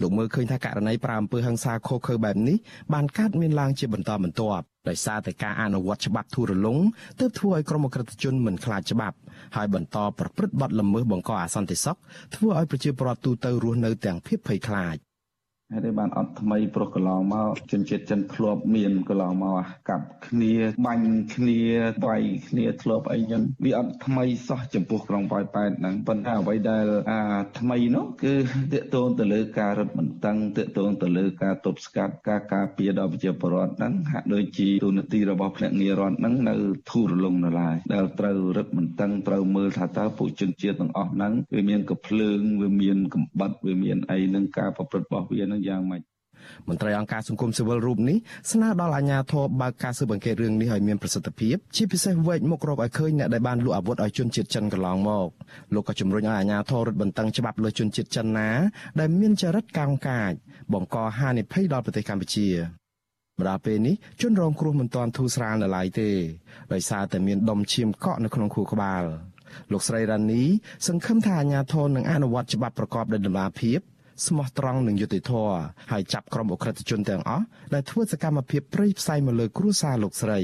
[0.00, 2.56] លោកមើលឃើញថាករណីប្រាអំពើហិង្សាខុសខើបែបនេះ
[2.92, 6.78] បានកើតមានឡើងជាបន្តបន្ទាប់ ដោយសារតែការអនុវត្តច្បាប់ធូររលុង
[7.20, 9.16] ទើបធ្វើឲ្យក្រុមអក្រិតជនមិនខ្លាចច្បាប់
[9.56, 11.98] ហើយបន្តប្រព្រឹត្តបទល្មើសបង្កអសន្តិសុខ
[12.34, 15.09] ធ្វើឲ្យប្រជាពលរដ្ឋទូទៅរស់នៅទាំងភៀសភ័យខ្លាច
[15.72, 20.54] ហើយតែបានអត់ថ្មីប្រុសកន្លងមកជនជាតិចិនធ្លាប់មានកន្លងមកកាប់គ្នា
[20.86, 21.60] បាញ់គ្នា
[22.06, 27.20] វាយគ្នាធ្លាប់អីចឹងវាអត់ថ្មីសោះចំពោះក្រុងប៉ោយប៉ែតហ្នឹងប៉ុន្តែអ្វីដែលអា
[27.58, 28.34] ថ្មីនោះគឺ
[28.72, 36.54] តកតងទៅលើការរឹតបន្តឹងតកតងទៅលើការទប់ស្កាត់ការការពារដល់ប្រជាពលរដ្ឋហ្នឹងហាក់ដូចជាទូនាទីរបស់ភ្នាក់ងាររដ្ឋហ្នឹងនៅ
[36.90, 46.02] ធូររលុងនៅឡើយដែលត្រូវរឹតបន្តឹងត្រូវមើលថាតើពួកជនជាតិទាំងអស់ហ្នឹងវាមានកំភ្លើងវាមានកំបិតវាមានអីនឹងការប្រព្រឹត្តរបស់វានឹងយ៉ាងម៉េច
[46.68, 48.18] មន្ត្រីអង្គការសង្គមស៊ីវិលរូបនេះ
[48.52, 55.28] ស្នើដល់អាជ្ញាធរបើកការស៊ើបអង្កេតរឿងនេះឲ្យមានប្រសិទ្ធភាពជាពិសេសវែកមុខរកឲ្យឃើញអ្នកដែលបានលក់អាវុធឲ្យជនជាតិចិនកន្លងមក
[55.74, 58.50] លោកក៏ជំរុញឲ្យអាជ្ញាធររឹតបន្តឹងច្បាប់លើជនជាតិចិនណា
[59.00, 60.32] ដែលមានចរិតកោងកាច
[60.72, 62.48] បង្កហានិភ័យដល់ប្រទេសកម្ពុជា
[63.38, 66.10] ម្ដងពេលនេះជនរងគ្រោះមិនទាន់ធូរស្រាលនៅឡើយទេ
[66.72, 69.04] ដោយសារតែមានដុំឈាមកក់នៅក្នុងខួរក្បាល
[69.72, 70.42] លោកស្រីរ៉ានី
[70.86, 73.80] សង្ឃឹមថាអាជ្ញាធរនឹងអនុវត្តច្បាប់ប្រកបដោយតម្លាភាព
[74.26, 75.56] ស្មោះត្រង់និងយុត្តិធម៌
[75.92, 77.44] ហើយចាប់ក្រុមអ ுக ្រិតជនទាំងអស់
[77.74, 80.40] ដែលធ្វើសកម្មភាពព្រៃផ្សៃមកលើគ្រួសារលោកស្រី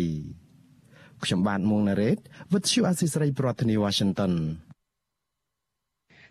[1.24, 2.18] ខ្ញុំបាទមួងណារ៉េត
[2.52, 4.34] With you Assisray ប្រធានាទី Washington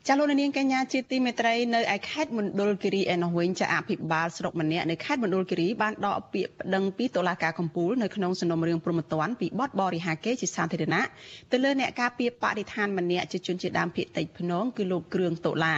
[0.10, 11.06] ចាលោកនាងកញ្ញាជាទីមេត្រីនៅឯខេត្តមណ្ឌលគិរីឯនោះវិញចាអភិបាលស្រុកម្នាក់នៅខេត្តមណ្ឌលគិរីបានដកពាក្យប្តឹងពីតុលាការកំពូលនៅក្នុងសំណុំរឿងព្រហ្មទណ្ឌពីបទបរិហាកេរជាសាធារណៈ
[11.52, 15.76] ទៅលើអ្នកការពារបរិស្ថានម្នាក់ជាជនជាដើមភៀតតិចភ្នងគឺលោកគ្រឿងតុលា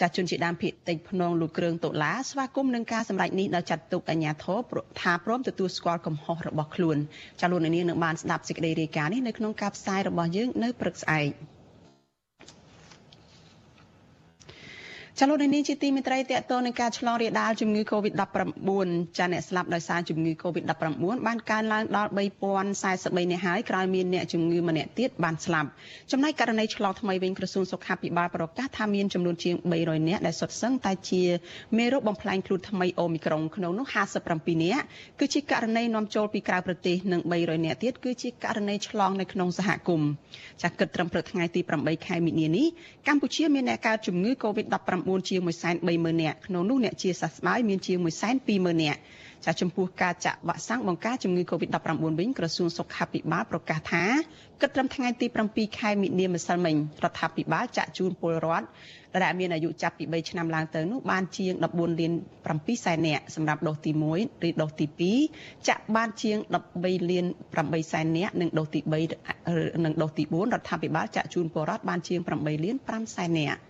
[0.00, 4.58] ចាជនជាដើមភៀតតិចភ្នងលោកគ្រឿងតុលាស្វាគមន៍នឹងការសម្រេចនេះដល់ចាត់ទុកអាញាធរ
[5.00, 6.98] ថាព្រមទទួលស្គាល់កំហុសរបស់ខ្លួន
[7.40, 11.30] ចាលោកនាងនឹងបានស្ដាប់សេចក្តីរាយការណ៍នេះនៅក្នុងការផ្សាយរបស់យើងនៅព្រឹកស្អែក។
[15.20, 18.88] ចលនានេះជាទីមេត្រីតកតទៅនឹងការឆ្លងរាលដាលជំងឺ Covid-19
[19.18, 20.74] ចាអ្នកស្លាប់ដោយសារជំងឺ Covid-19
[21.26, 22.10] បានកើនឡើងដល់
[22.70, 25.68] 3043នាក់ហើយក្រោយមានអ្នកជំងឺម្នាក់ទៀតបានស្លាប់
[26.12, 31.22] ចំណែកករណីឆ្លងថ្មីវិញក្រសួងសុខាភិបាលប្រកាសថាមានចំនួនជាង300នាក់ដែលសុទ្ធសឹងតែជា
[31.78, 33.86] មេរោគបំផ្លាញខ្លួនថ្មីអូមីក្រុងក្នុងនោះ
[34.26, 34.84] 57នាក់
[35.20, 40.10] គឺជាករណីនាំចូលពីក្រៅប្រទេសនិង300នាក់ទៀតគឺជាករណីឆ្លងនៅក្នុងសហគមន៍
[40.62, 42.66] ចាគិតត្រឹមព្រឹកថ្ងៃទី8ខែមិនិនានេះ
[43.08, 45.40] កម្ពុជាមានអ្នកកើតជំងឺ Covid-19 9ជាង
[45.82, 47.98] 130,000នាក់ក្នុងនោះអ្នកជាសះស្បើយមានជាង
[48.40, 49.00] 120,000នាក់
[49.46, 54.04] ចាចំពោះការចាក់វ៉ាក់សាំងបង្ការជំងឺ Covid-19 វិញក្រសួងសុខាភិបាលប្រកាសថា
[54.60, 56.74] គិតត្រឹមថ្ងៃទី7ខែមិនិនាម្សិលមិញ
[57.04, 58.66] រដ្ឋាភិបាលចាក់ជូនពលរដ្ឋ
[59.24, 62.12] ដែលមានអាយុចាប់ពី3ឆ្នាំឡើងទៅនោះបានជាង14លាន
[62.48, 64.86] 7សែននាក់សម្រាប់ដូសទី1ឬដូសទី
[65.28, 66.36] 2ចាក់បានជាង
[66.74, 67.26] 13លាន
[67.58, 73.60] 8សែននាក់និងដូសទី3និងដូសទី4រដ្ឋាភិបាលចាក់ជូនពលរដ្ឋបានជាង8លាន5សែននាក់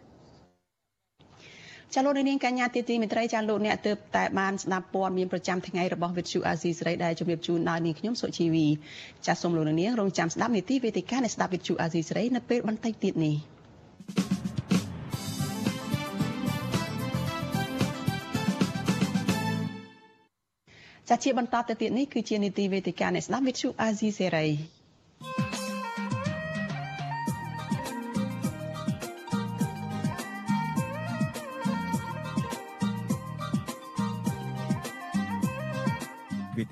[1.97, 8.67] ចាលោកនាងកញ្ញាទីទីមេត្រីចាលោកអ្នកទើបតែបានស្ដាប់ព័ត៌មានប្រចាំថ្ងៃរបស់វិទ្យុអាស៊ីសេរីដែលជម្រាបជូនដល់នាងខ្ញុំសុជីវី
[9.27, 13.37] ចាសូមលោកនាងរងចាំស្ដាប់នីតិវេទិកានៃស្ដាប់វិទ្យុអាស៊ីសេរីនៅពេលបន្តិចទៀតនេះ
[21.09, 24.47] ចាជាបន្តទៅទៀតនេះគឺជានីតិវេទិកានៃស្ដាប់វិទ្យុអាស៊ីសេរី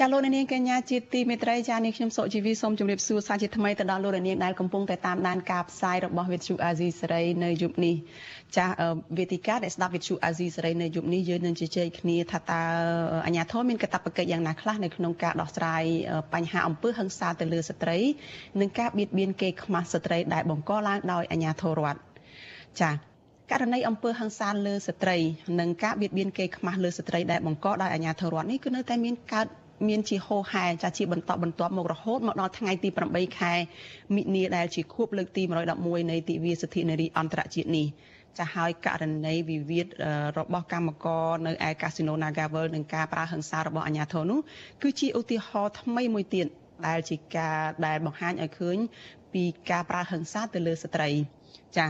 [0.00, 7.94] ចាលោកនាងកញ្ញាជាទីមេត្រីចានេះខ្ញុំសុជីវីសូមជម្រាបសួរសាជាថ្មីទៅដល់លោកនាងដែលកំពុងតែតាមដានការផ្សាយរបស់វិទ្យុអាស៊ីសេរីនៅយប់នេះ
[8.56, 8.66] ចា
[9.18, 12.62] វេទិកាដែលស្ដាប់វិទ្យុអាស៊ីសេរីនៅយប់នេះយើងនឹងជជែកគ្នាថាតើ
[13.26, 15.84] អាញាធមមានកាតព្វកិច្ចយ៉ាងណាខ្លះនៅក្នុងការដោះស្រាយ
[16.34, 17.98] បញ្ហាអំពើហិង្សាទៅលើស្ត្រី
[18.60, 22.00] និងការបៀតបៀនគេខ្មាស់ស្ត្រីដែលបង្កឡើងដោយអាញាធររដ្ឋ
[22.80, 22.90] ចា
[23.50, 25.16] ករណីអំពើហិង្សាលើស្ត្រី
[25.60, 29.48] និងការបៀតបៀនគេខ្មាស់លើស្ត្រីដែលបង្កដោយអាញាធររដ្ឋនេះគឺនៅតែមានកើត
[29.88, 33.54] មានជាហោហែចាជាបន្តបន្ទាប់មករហូតមកដល់ថ្ងៃទី8ខែ
[34.16, 35.42] មិនិនាដែលជាខួបលើកទី
[35.76, 37.86] 111នៃទិវាសិទ្ធិនារីអន្តរជាតិនេះ
[38.38, 39.86] ចាហើយករណីវិវាទ
[40.38, 44.40] របស់កម្មករនៅឯកាស៊ីណូ Nagavel និងការប្រើហិង្សារបស់អាជ្ញាធរនោះ
[44.82, 46.46] គឺជាឧទាហរណ៍ថ្មីមួយទៀត
[46.86, 48.76] ដែលជាការដែលបង្ហាញឲ្យឃើញ
[49.32, 51.10] ពីការប្រើហិង្សាទៅលើស្ត្រី
[51.76, 51.86] ចា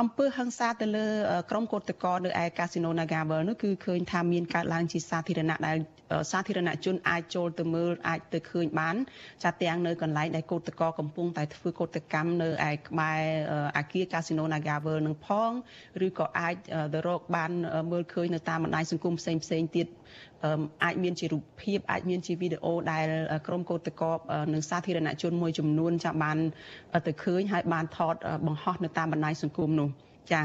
[0.00, 1.06] អំពើហិង្សាទៅលើ
[1.50, 5.76] ក្រុមកោតក្រនៅឯកាស៊ីណូ Nagavel នោះគឺឃើញថាមានកើតឡើងជាសាធារណៈដែល
[6.30, 8.96] សាធារណជនអាចចូលទៅមើលអាចទៅឃើញបាន
[9.44, 13.22] ចាទាំងនៅកន្លែងដែលកោតក្រកំពុងតែធ្វើកោតកម្មនៅឯក្បែរ
[13.76, 15.50] អាគារកាស៊ីណូ Nagavel នឹងផង
[16.06, 16.54] ឬក៏អាច
[16.94, 17.50] ទៅរកបាន
[17.92, 19.86] មើលឃើញនៅតាមបណ្ដាញសង្គមផ្សេងផ្សេងទៀត
[20.84, 23.06] អាចមានជារូបភាពអាចមានជាវីដេអូដែល
[23.46, 24.12] ក្រុមកោតក្រ
[24.52, 26.36] និងសាធារណជនមួយចំនួនចាបាន
[27.06, 28.14] ទៅឃើញហើយបានថត
[28.46, 29.90] បង្ហោះនៅតាមបណ្ដាញសង្គមនោះ
[30.32, 30.42] ចា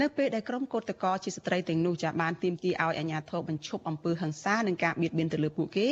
[0.00, 5.88] នៅពេលដែលក្រុមកោតក្រជាស្ត្រីទាំងនោះចាបានទាមទារឲ្យអាជ្ញាធរបញ្ឈប់អំពើហិង្សានិងការបៀតបៀនទៅលើពួកគេ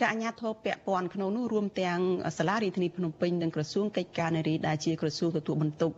[0.00, 1.98] ចាអាជ្ញាធរពាក់ព័ន្ធក្នុងនោះរួមទាំង
[2.38, 5.92] សាលារដ្ឋាភិបាលភ្នំពេញនិងក្រសួងកិច្ចការនារីដែលជាក្រសួងទទួលបន្ទុក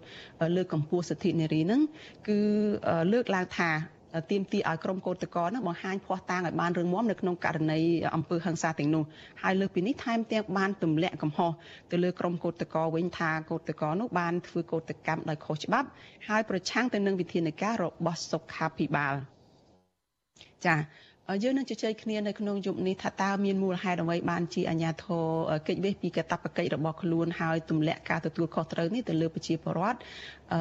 [0.56, 1.80] លើកកម្ពស់សិទ្ធិនារីនឹង
[2.28, 2.38] គឺ
[3.12, 3.70] លើកឡើងថា
[4.30, 7.80] ទៀមទីឲ្យក្រុមកោតក្រនោះបង្ហាញភ័ស្តុតាងឲ្យបានរឹងមាំនៅក្នុងករណី
[8.16, 9.04] អំពើហិង្សាទាំងនោះ
[9.42, 11.50] ហើយលើសពីនេះថែមទាំងបានទម្លាក់កំហុស
[11.90, 15.88] ទៅលើក្រុមកោតក្រវិញថាកោតក្រនោះបានធ្វើកោតកម្មដោយខុសច្បាប់
[16.28, 19.14] ហើយប្រឆាំងទៅនឹងវិធានការរបស់សុខាភិបាល
[20.66, 20.78] ចា៎
[21.42, 25.26] យើងនឹងជជែកគ្នានៅក្នុងយុគនេះថាតើមានមូលហេតុអ្វីបានជាអាញាធរ
[25.66, 29.98] កិច្ចវេះពីកាតព្វកិច្ចរបស់ខ្លួនហើយទម្លាក់ការទទួលខុសត្រូវនេះទៅលើប្រជាពលរដ្ឋ
[30.54, 30.60] អឺ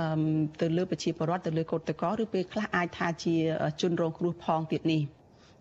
[0.62, 3.36] ទៅលើប្រជាពលរដ្ឋទៅលើកូតកោឬពេលខ្លះអាចថាជា
[3.82, 5.02] ជនរងគ្រោះផងទៀតនេះ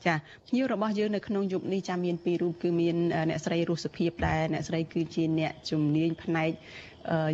[0.07, 0.15] ចា
[0.47, 2.97] ភ្ញៀវរបស់យើងនៅក្នុងយុគនេះចាមានពីររូបគឺមាន
[3.29, 6.51] អ្នកស្រីរស់សុភិបដែលអ្នកស្រីគឺជាអ្នកជំនាញផ្នែក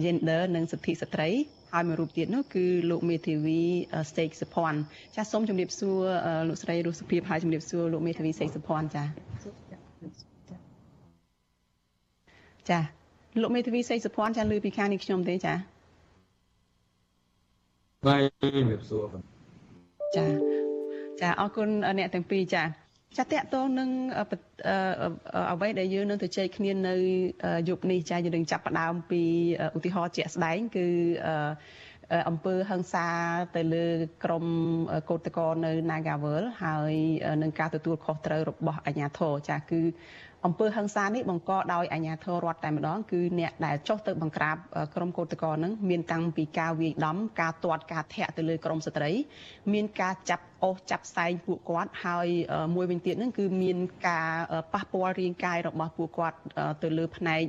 [0.05, 1.29] gender និងសិទ្ធិស្ត្រី
[1.75, 3.61] ហើយមួយរូបទៀតនោះគឺលោកមេធាវី
[4.17, 4.79] សេកសុភ័ណ្ឌ
[5.17, 5.99] ចាសូមជម្រាបសួរ
[6.49, 9.05] លោកស្រីរស់សុភិបហើយជម្រាបសួរលោកមេធាវីសេកសុភ័ណ្ឌចា
[12.71, 12.81] ចា
[13.43, 15.55] លោកមេធាវីសេកសុភ័ណ្ឌចាលើពីខាងនេះខ្ញុំទេចា
[18.07, 19.05] បាទជំរាបសួរ
[20.17, 20.25] ចា
[21.21, 21.69] ចាអរគុណ
[21.99, 22.63] អ្នកទាំងពីរចា
[23.17, 23.91] ចាតកតងនឹង
[25.53, 26.95] អ្វីដែលយើងនឹងទៅជែកគ្នានៅ
[27.69, 29.23] យុគនេះចាយើងនឹងចាប់ផ្ដើមពី
[29.77, 30.87] ឧទាហរណ៍ជាក់ស្ដែងគឺ
[32.29, 33.07] អង្គើហឹងសា
[33.57, 33.87] ទៅលើ
[34.25, 34.47] ក្រម
[35.11, 36.95] កោតកោនៅ Nagawal ហើយ
[37.43, 39.81] នឹងការទទួលខុសត្រូវរបស់អាជ្ញាធរចាគឺ
[40.47, 44.57] អំពើហឹង្សានេះបង្កដោយអាជ្ញាធររដ្ឋតែម្ដងគឺអ្នកដែលចុះទៅបង្ក្រាប
[44.95, 49.11] ក្រុមកោតក្រនឹងមានតាំងពីការវាយដំការទាត់ការធាក់ទៅលើក្រុមស្ត្រី
[49.73, 52.29] មានការចាប់អូសចាប់ផ្សែងពួកគាត់ហើយ
[52.75, 53.79] មួយវិញទៀតហ្នឹងគឺមាន
[54.09, 54.31] ការ
[54.75, 56.37] ប៉ះពាល់រាងកាយរបស់ពួកគាត់
[56.83, 57.43] ទៅលើផ្នែក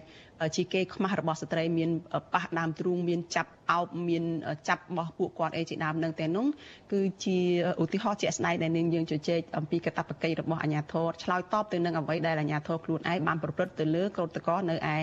[0.56, 1.90] ជាគេខ្មាស់របស់ស្ត្រីមាន
[2.34, 4.24] ប៉ះដើមទ្រូងមានចាប់អោបមាន
[4.70, 6.46] ចាប់បោះពួកគាត់អីជាដើមនឹងតែនោះ
[6.92, 7.40] គឺជា
[7.84, 14.98] ឧទាហរណ៍ជាក់ស្ដែងដែលនាងយើងជជែកអំពីកតបកិច្ចរបស់អាជ្ញាធរឆ្លើយតបទៅនឹងអ្វីដែលអាជ្ញាធរខ្លួនឯងបានប្រព្រឹត្តទៅលើក្រតកោនៅឯ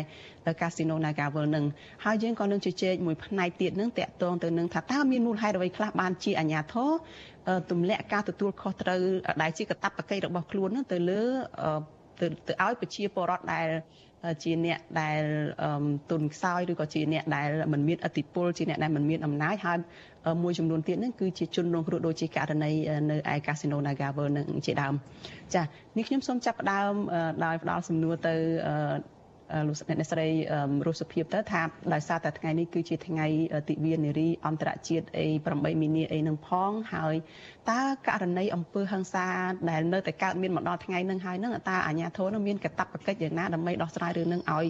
[0.60, 1.64] កាស៊ីណូ Nagavel នឹង
[2.04, 6.90] ហើយយើងក៏នឹងជជែកមួយផ្នែកទៀតនឹងតាក់ទងទៅនឹងថាតើមានមូលហេតុអ្វីខ្លះបានជាអាជ្ញាធរ
[7.70, 9.02] ទម្លាក់ការទទួលខុសត្រូវ
[9.42, 11.22] ដែលជាកតបកិច្ចរបស់ខ្លួននឹងទៅលើ
[12.20, 13.68] ទៅទៅឲ្យប្រជាពលរដ្ឋដែល
[14.42, 15.22] ជាអ្នកដែល
[16.10, 19.78] ទុនខ្សោយឬក៏ជាអ្នកដែលមិនមានអធិបុលជាអ្នកដែលមិនមានអំណាចហើយ
[20.42, 22.72] មួយចំនួនទៀតហ្នឹងគឺជាជនរងគ្រោះដូចជាករណី
[23.10, 24.94] នៅឯកាស៊ីណូ Nagavel នឹងជាដើម
[25.54, 25.62] ចា
[25.96, 26.92] នេះខ្ញុំសូមចាប់ផ្ដើម
[27.44, 28.34] ដោយផ្ដល់សំណួរទៅ
[29.68, 30.26] លោកអ្នកស្រី
[30.86, 31.62] រស់សុភាពទៅថា
[31.94, 33.26] ដោយសារតែថ្ងៃនេះគឺជាថ្ងៃ
[33.68, 37.14] ទិវានារីអន្តរជាតិអី8មីនាអីនឹងផងហើយ
[37.70, 39.26] តើករណីអំពើហិង្សា
[39.70, 44.66] ដែលនៅតែកើតមានមកដល់ថ្ងៃនឹងហើយនឹងតើអាជ្ញាធរនឹងមានកាតព្វកិច្ចយ៉ាងណាដើម្បីដោះស្រាយរឿងនឹងឲ្យ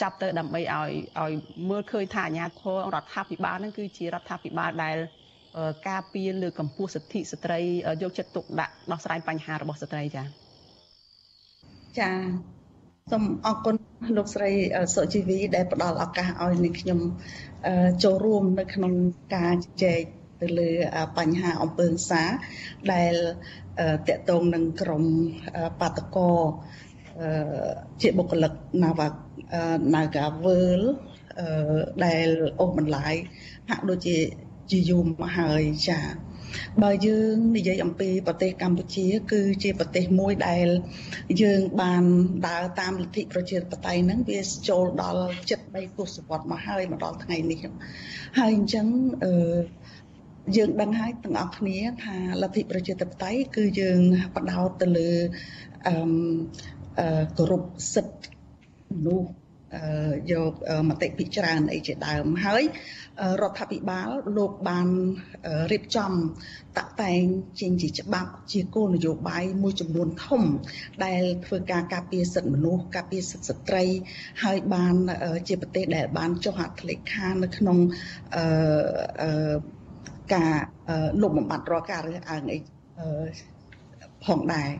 [0.00, 0.90] ចាប់ទៅដើម្បីឲ្យ
[1.20, 1.32] ឲ្យ
[1.70, 4.96] មើលឃើញថាអាជ្ញាធររដ្ឋាភិបាលនឹងគឺជារដ្ឋាភិបាលដែល
[5.88, 7.60] ការពារលើកម្ពុជាសិទ្ធិស្ត្រី
[8.02, 10.26] យកចិត្តទុកដាក់ដោះស្រាយបញ្ហារបស់ស្ត្រីចា៎
[11.98, 12.10] ចា
[13.10, 13.74] សូមអរគុណ
[14.16, 14.50] លោកស្រី
[14.94, 17.00] សុជីវីដែលផ្ដល់ឱកាសឲ្យនាងខ្ញុំ
[18.04, 18.92] ចូលរួមនៅក្នុង
[19.34, 20.00] ការជជែក
[20.42, 20.70] ទៅលើ
[21.18, 22.22] បញ្ហាអំពើហិង្សា
[22.92, 23.14] ដែល
[24.08, 25.04] តកតងនឹងក្រម
[25.80, 26.30] បាតកោ
[28.02, 28.52] ជាបុគ្គលិក
[28.82, 29.06] Nava
[29.94, 30.82] Nagavel
[32.04, 32.28] ដែល
[32.60, 33.14] អូសបន្លាយ
[33.70, 34.16] ហាក់ដូចជា
[34.70, 36.06] ជាយូរមកហើយចា៎
[36.82, 40.66] បើយើងនិយាយអំពីប្រទេសកម្ពុជា គឺជាប្រទេសមួយដែល
[41.42, 42.04] យើងបាន
[42.48, 45.24] ដើរតាមលទ្ធិប្រជាធិបតេយ្យហ្នឹងវាចូលដល់
[45.60, 47.58] 73ទសវត្សរ៍មកហើយមកដល់ថ្ងៃនេះ
[48.38, 48.86] ហើយអញ្ចឹង
[49.24, 49.32] អឺ
[50.56, 54.00] យើងដឹងហើយទាំងអស់គ្នាថាលទ្ធិប្រជាធិបតេយ្យគឺយើង
[54.36, 55.10] បដោតទៅលើ
[55.86, 55.94] អឺ
[57.38, 57.62] គោរព
[57.94, 58.28] សិទ្ធិ
[58.94, 59.28] មនុស្ស
[60.32, 60.52] យក
[60.88, 62.62] មតិពិចារណាអីជាដើមហើយ
[63.42, 64.88] រដ្ឋាភិបាលលោកបាន
[65.72, 66.12] រៀបចំ
[66.78, 67.22] តាក់តែង
[67.60, 70.42] ចេញជាច្បាប់ជាគោលនយោបាយមួយចំនួនធំ
[71.04, 73.84] ដែលធ្វើការការពារសិទ្ធិមនុស្សការពារសិទ្ធិស្ត្រី
[74.44, 74.94] ហើយបាន
[75.48, 77.78] ជាប្រទេសដែលបានចុះហត្ថលេខានៅក្នុង
[78.36, 79.54] អឺ
[80.34, 80.54] ការ
[81.22, 82.58] លុបបំបាត់រាល់ការរើសអើងអី
[84.26, 84.70] ផងដែរ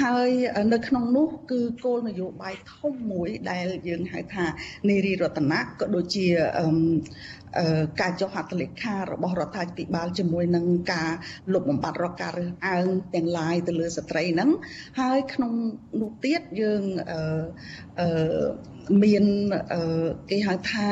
[0.00, 0.30] ហើយ
[0.72, 4.46] នៅក្នុងនោះគឺគោលនយោបាយធំមួយដែលយើងហៅថា
[4.88, 6.26] នារីរតនៈក៏ដូចជា
[8.00, 11.10] ការចុះហត្ថលេខារបស់រដ្ឋាភិបាលជាមួយនឹងការ
[11.52, 14.50] លុបបំបាត់រកការរើសអើងទាំងឡាយទៅលើស្ត្រីហ្នឹង
[15.00, 15.52] ហើយក្នុង
[16.00, 16.82] នោះទៀតយើង
[18.00, 18.46] អឺ
[19.04, 19.24] មាន
[20.30, 20.88] គេហៅថា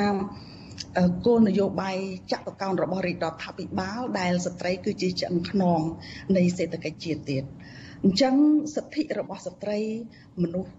[1.26, 1.96] គោលនយោបាយ
[2.32, 5.80] ចាក់បកោនរបស់រាជរដ្ឋាភិបាលដែលស្ត្រីគឺជាឆ្អឹងខ្នង
[6.36, 7.65] នៃសេដ្ឋកិច្ចជាតិទៀតអ
[8.06, 8.34] ញ្ចឹង
[8.74, 9.80] សិទ្ធិរបស់ស្ត្រី
[10.42, 10.72] មនុស្ស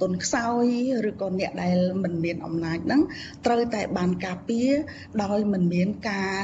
[0.00, 0.66] ទុនខ្សោយ
[1.08, 3.02] ឬក៏អ្នកដែលមិនមានអំណាចហ្នឹង
[3.46, 4.70] ត្រូវតែបានការពារ
[5.22, 6.34] ដោយមិនមានការ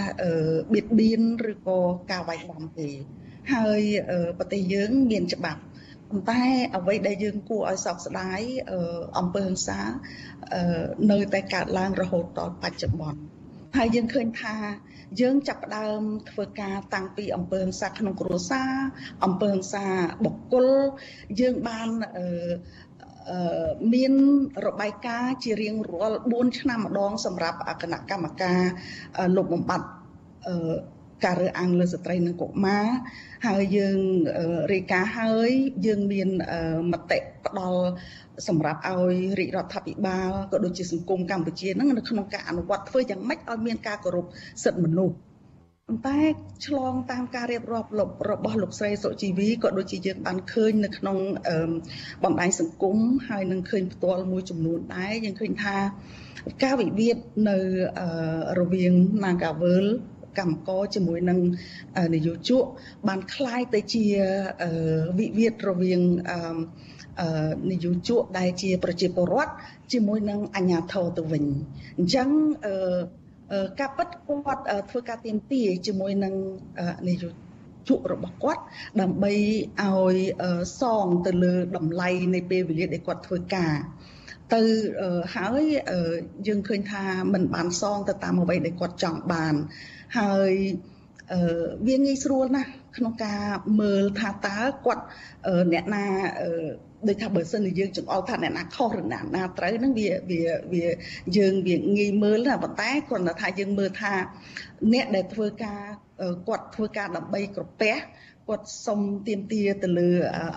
[0.72, 1.78] បៀតបៀនឬក៏
[2.10, 2.90] ការវាយដំទេ
[3.54, 3.80] ហើយ
[4.38, 5.60] ប្រទេសយើងមានច្បាប់
[6.08, 6.42] ប៉ុន្តែ
[6.76, 8.40] អ្វីដែលយើងគួរឲ្យសោកស្ដាយ
[9.18, 9.80] អំពើហិង្សា
[11.10, 13.20] នៅតែកើតឡើងរហូតដល់បច្ចុប្បន្ន
[13.76, 14.56] ហើយយើងឃើញថា
[15.20, 18.72] យើងចាប់ផ្ដើមធ្វើការតាំងពីអង្គើហិង្សាក្នុងគ្រួសារ
[19.24, 19.86] អង្គើហិង្សា
[20.24, 20.66] បុគ្គល
[21.40, 24.12] យើងបានអឺមាន
[24.66, 28.60] របាយការណ៍ជារៀងរាល់4ឆ្នាំម្ដងសម្រាប់គណៈកម្មការ
[29.36, 29.86] លុបបំបាត់
[30.48, 30.74] អឺ
[31.24, 32.86] ការរើសអើងលើស្ត្រីនិងកុមារ
[33.46, 33.98] ហើយយើង
[34.72, 35.50] រាយការណ៍ហើយ
[35.86, 36.28] យើងមាន
[36.92, 37.82] មតិផ្ដល់
[38.47, 44.25] សម្រាប់ឲ្យរាជរដ្ឋាភិបាលក៏ដូចជាសង្គមកម្ពុជានឹងនៅក្នុងការអនុវត្តធ្វើយ៉ាងម៉េចឲ្យមានការគោរព
[44.63, 45.15] សិទ្ធិមនុស្ស
[45.89, 46.19] ប៉ុន្តែ
[46.65, 47.89] ឆ្លងតាមការរៀបរាប់
[48.29, 51.17] របស់លោកស្រីសុជីវីក៏ដូចជាយើងបានឃើញនៅក្នុង
[52.23, 52.97] បណ្ដាញសង្គម
[53.29, 55.77] ហើយនឹងឃើញផ្ទាល់មួយចំនួនដែរយើងឃើញថា
[56.63, 57.17] ការវិវាទ
[57.49, 57.57] នៅ
[58.59, 58.93] រវាង
[59.23, 59.85] Nagavel
[60.39, 61.39] កម្មករជាមួយនឹង
[62.15, 62.63] នយោជក
[63.07, 64.05] បានคล้ายទៅជា
[65.19, 66.01] វិវាទរវាង
[67.70, 69.52] នយោជកដែលជាប្រជាពលរដ្ឋ
[69.92, 71.44] ជាមួយនឹងអាជ្ញាធរទៅវិញ
[71.98, 72.28] អញ្ចឹង
[73.80, 76.34] ការពិតគាត់ធ្វើការទៀមទាជាមួយនឹង
[77.08, 77.28] នយោ
[77.88, 78.62] ជករបស់គាត់
[79.00, 79.32] ដើម្បី
[79.82, 80.16] ឲ្យ
[80.80, 83.74] សងទៅលើតម្លៃនៃពេលវេលាដែលគាត់ធ្វើការ
[84.54, 84.62] ទៅ
[85.34, 85.62] ហើយ
[86.46, 89.54] យើងឃើញថាมันបានសងទៅតាមអ្វីដែលគាត់ចង់បាន
[90.18, 90.52] ហើយ
[91.86, 93.42] វាងាយស្រួលណាស់ក្នុងការ
[93.80, 95.04] មើលថាតើគាត់
[95.72, 96.04] អ្នកណា
[97.08, 100.42] ដូចថាបើសិនជាយើងចង្អុលថាអ្នកណាខុសឬអ្នកណាត្រូវហ្នឹងវាវា
[100.72, 100.84] វា
[101.36, 104.12] យើងវាងាយមើលណាប៉ុន្តែគ្រាន់តែថាយើងមើលថា
[104.92, 105.80] អ្នកដែលធ្វើការ
[106.48, 107.96] គាត់ធ្វើការដើម្បីក្រពះ
[108.48, 110.08] គាត់សុំទៀមទាទៅលើ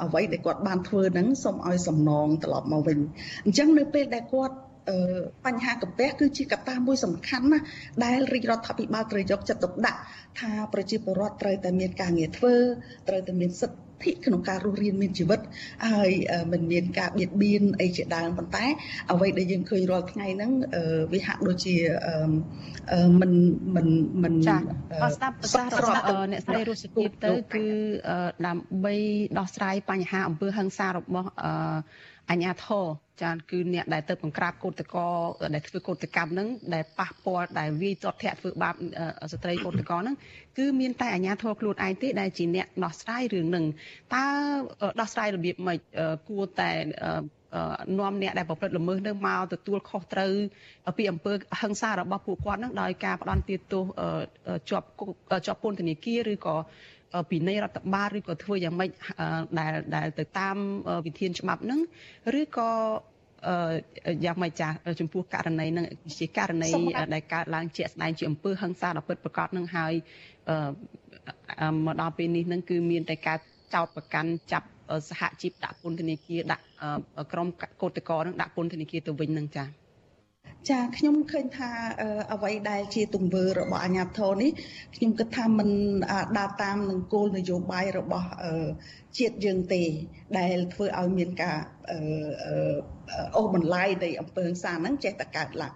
[0.03, 2.97] អ្វីដែលគាត់បានធ្វើហ្នឹងសុំឲ្យសំណងត្រឡប់មកវិញ
[3.45, 4.55] អញ្ចឹងនៅពេលដែលគាត់
[5.45, 7.65] បញ្ហាកាពះគឺជាកត្តាមួយសំខាន់ណាស់
[8.03, 9.99] ដែលរាជរដ្ឋាភិបាលត្រូវយកចិត្តទុកដាក់
[10.39, 12.55] ថាប្រជាពលរដ្ឋត្រូវតែមានការងារធ្វើ
[13.07, 13.79] ត្រូវតែមានសិទ្ធិ
[14.25, 15.39] ក្នុងការរស់រានមានជីវិត
[15.93, 16.11] ហើយ
[16.51, 18.65] មិនមានការបៀតបៀនអីជាដើមប៉ុន្តែ
[19.11, 20.51] អ្វីដែលយើងឃើញរាល់ថ្ងៃហ្នឹង
[21.13, 21.75] វាហាក់ដូចជា
[23.21, 23.31] មិន
[23.75, 23.87] មិន
[24.23, 24.57] មិនចា
[25.03, 27.65] អស្ដាប់ប្រសាសន៍របស់អ្នកស្រីរស់សុជីទៅគឺ
[28.47, 28.95] ដើម្បី
[29.39, 31.29] ដោះស្រាយបញ្ហាអំពើហិង្សារបស់
[32.31, 32.85] អញ្ញាធរ
[33.23, 35.15] ចាគឺអ្នកដែលទៅបង្ក្រាបកោតកល
[35.53, 38.75] ដែលធ្វើកោតកម្មហ្នឹងដែលប៉ះពាល់ដែលវាយទាត់ធាក់ធ្វើបាប
[39.31, 40.17] ស្ត្រីកោតកលហ្នឹង
[40.57, 43.65] គឺមានតែអាជ្ញាធរខ្លួនឯងទេដែលជាអ្នកដោះស្រាយរឿងហ្នឹង
[44.15, 44.25] តើ
[44.99, 45.79] ដោះស្រាយរបៀបម៉េច
[46.29, 46.71] គួរតែ
[47.99, 50.33] នាំអ្នកដែលប្រព្រឹត្តល្មើសនឹងមកទទួលខុសត្រូវ
[50.97, 53.83] ពីអំពើហិង្សារបស់ពួកគាត់នឹងដោយការផ្ដន់ទាទោស
[54.69, 54.87] ជាប់
[55.45, 56.55] ជាប់ពន្ធនាគារឬក៏
[57.29, 58.89] ពីនៃរដ្ឋបាលឬក៏ធ្វើយ៉ាងម៉េច
[59.59, 60.57] ដែលដែលទៅតាម
[61.05, 61.79] វិធានច្បាប់ហ្នឹង
[62.39, 62.69] ឬក៏
[64.25, 65.85] យ៉ាងម៉េចចាស់ចំពោះករណីនឹង
[66.19, 66.69] ជាករណី
[67.13, 69.93] ដែលកើតឡើងជាក់ស្ដែងជាអំពើហិង្សាដ៏ពិតប្រាកដនឹងហើយ
[71.85, 73.37] មកដល់ពេលនេះនឹងគឺមានតែការ
[73.73, 74.67] ចោតប្រកាន់ចាប់
[75.09, 76.65] សហជីពដាក់ពន្ធនាគារដាក់
[77.31, 77.47] ក្រុម
[77.81, 79.82] កោតក្រនឹងដាក់ពន្ធនាគារទៅវិញនឹងចា៎
[80.69, 81.69] ចាខ្ញុំឃើញថា
[82.33, 84.51] អ្វីដែលជាទង្វើរបស់អាជ្ញាធរនេះ
[84.95, 85.69] ខ្ញុំគិតថាมัน
[86.37, 88.27] ដើរតាមនឹងគោលនយោបាយរបស់
[89.17, 89.83] ជាតិយើងទេ
[90.37, 91.57] ដែលធ្វើឲ្យមានការ
[93.37, 95.73] អូបន្លាយនៃអំពើហិង្សាហ្នឹងចេះតែកើតឡើង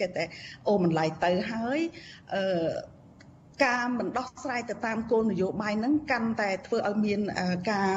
[0.00, 0.24] ចេះតែ
[0.68, 1.78] អូបន្លាយទៅហើយ
[3.64, 7.20] ការមិនដោះស្រាយទៅតាមគោលនយោបាយហ្នឹងកាន់តែធ្វើឲ្យមាន
[7.70, 7.90] ការ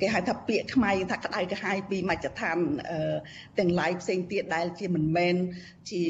[0.00, 2.58] គេហៅថាពាក្យខ្មែរថាក្តៅក្រហាយពីមជ្ឈដ្ឋាន
[3.58, 5.34] ទាំងឡាយផ្សេងទៀតដែលជាមិនមែន
[5.90, 6.02] ជា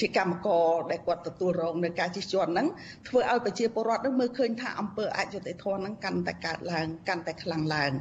[0.00, 2.68] ជាកម្មករដែលគាត់ទទួលរងនៅការជិះជាន់ហ្នឹង
[3.08, 7.92] ធ្វើឲ្យប្រជាពលរដ្ឋនឹងមើលឃើញថាអង្គើអយុត្តិធម៌ហ្នឹងកាន់តែកើតឡើងកាន់តែខ្លាំងឡើង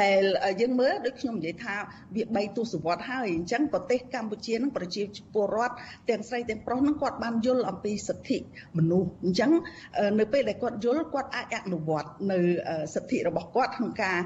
[0.00, 0.20] ដែល
[0.60, 1.74] យើងមើលដូចខ្ញុំនិយាយថា
[2.16, 5.02] វា3ទសវត្សរ៍ហើយអញ្ចឹងប្រទេសកម្ពុជាហ្នឹងប្រជា
[5.34, 5.74] ពលរដ្ឋ
[6.10, 8.38] ទាំងស្រីទាំងប្រុសហ្នឹងគាត់បានយល់អំពីសិទ្ធិ
[8.78, 9.50] មនុស្សអញ្ចឹង
[10.20, 12.38] នៅពេលដែលគាត់យល់គាត់អាចអនុវត្តនៅ
[12.94, 14.18] សិទ្ធិរបស់គាត់ក្នុងការ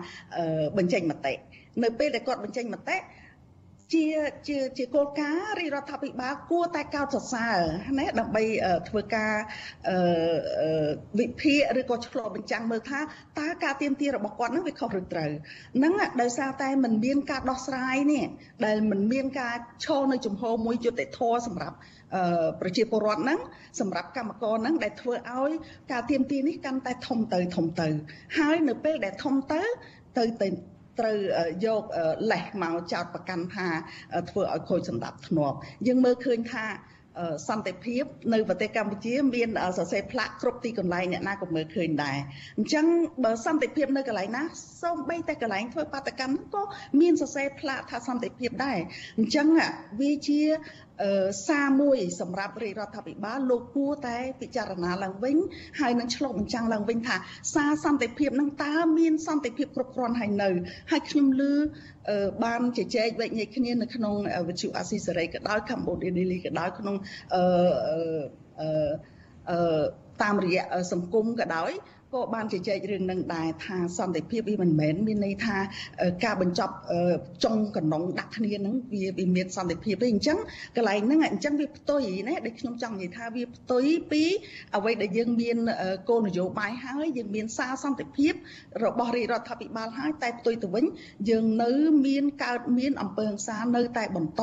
[0.79, 1.35] បញ្ចេញមតិ
[1.83, 2.97] នៅពេលដែលគាត់បញ្ចេញមតិ
[3.93, 4.07] ជា
[4.47, 7.59] ជាជាគោលការណ៍រាជរដ្ឋាភិបាលគួរតែកោតសរសើរ
[7.99, 8.43] ណាដើម្បី
[8.89, 9.34] ធ្វើការ
[11.20, 12.99] វិភាគឬក៏ឆ្លុះបញ្ចាំងមើលថា
[13.39, 15.32] តើការទៀមទារបស់គាត់នឹងវាខុសឬត្រូវ
[15.78, 18.26] ហ្នឹងដោយសារតែมันមានការដោះស្រាយនេះ
[18.66, 19.55] ដែលมันមានការ
[19.86, 21.78] ឈរនៅជំហរមួយយុត្តិធម៌សម្រាប់
[22.61, 23.39] ប្រជាពលរដ្ឋហ្នឹង
[23.80, 25.51] សម្រាប់កម្មករហ្នឹងដែលធ្វើឲ្យ
[25.91, 27.88] ការទៀមទានេះកាន់តែធំទៅធំទៅ
[28.38, 29.61] ហើយនៅពេលដែលធំទៅ
[30.18, 30.47] ទៅទៅ
[31.01, 31.16] ត្រូវ
[31.66, 31.82] យក
[32.32, 33.68] លេសមកចោតប្រកាន់ថា
[34.30, 36.66] ធ្វើឲ្យខូចសម្ដាប់ធ្នាប់យើងមើលឃើញថា
[37.49, 42.18] សន្តិភាពនៅប្រទេសកម្ពុជាមានសរសេរផ្លាកគ្រប់ទីកន្លែងអ្នកណាក៏មើលឃើញដែរ
[42.59, 42.84] អញ្ចឹង
[43.24, 44.42] បើសន្តិភាពនៅកន្លែងណា
[44.82, 46.62] សូម្បីតែកន្លែងធ្វើបាតកម្មហ្នឹងក៏
[47.01, 48.78] មានសរសេរផ្លាកថាសន្តិភាពដែរ
[49.18, 49.46] អញ្ចឹង
[50.01, 50.42] វាជា
[51.49, 55.36] សារមួយសម្រាប់រាជរដ្ឋាភិបាលលោកគួរតែពិចារណាឡើងវិញ
[55.80, 57.16] ហើយនឹងឆ្លុះបញ្ចាំងឡើងវិញថា
[57.55, 60.51] សារសន្តិភាពនឹងតើមានសន្តិភាពគ្រប់គ្រាន់ហើយនៅ
[60.90, 61.53] ហើយខ្ញុំឮ
[62.44, 64.14] បានជជែកវែកញែកគ្នានៅក្នុង
[64.49, 66.96] វិទ្យុអាស៊ីសេរីក៏ដោយកម្ពុជាដេលីក៏ដោយក្នុង
[67.34, 67.42] អឺ
[69.51, 69.82] អឺ
[70.22, 71.72] តាមរយៈសង្គមក៏ដោយ
[72.14, 75.56] ក៏បានជជែករឿងនឹងដែរថាសន្តិភាពវាមិនមែនមានន័យថា
[76.24, 76.74] ការបញ្ចប់
[77.44, 80.38] ចុងកណ្ដុងដាក់គ្នានឹងវាវាមានសន្តិភាពទេអញ្ចឹង
[80.76, 84.22] កន្លែងហ្នឹងអញ្ចឹងវាផ្ទុយណាដែលខ្ញុំចង់និយាយថាវាផ្ទុយពី
[84.76, 85.56] អ្វីដែលយើងមាន
[86.09, 88.32] គោលនយោបាយហើយយើងមានសារសន្តិភាព
[88.84, 90.84] របស់រាជរដ្ឋាភិបាលហើយតែផ្ទុយទៅវិញ
[91.30, 91.70] យើងនៅ
[92.06, 94.42] មានកើតមានអំពើហិង្សានៅតែបន្ត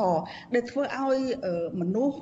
[0.54, 1.18] ដែលធ្វើឲ្យ
[1.80, 2.16] មនុស្ស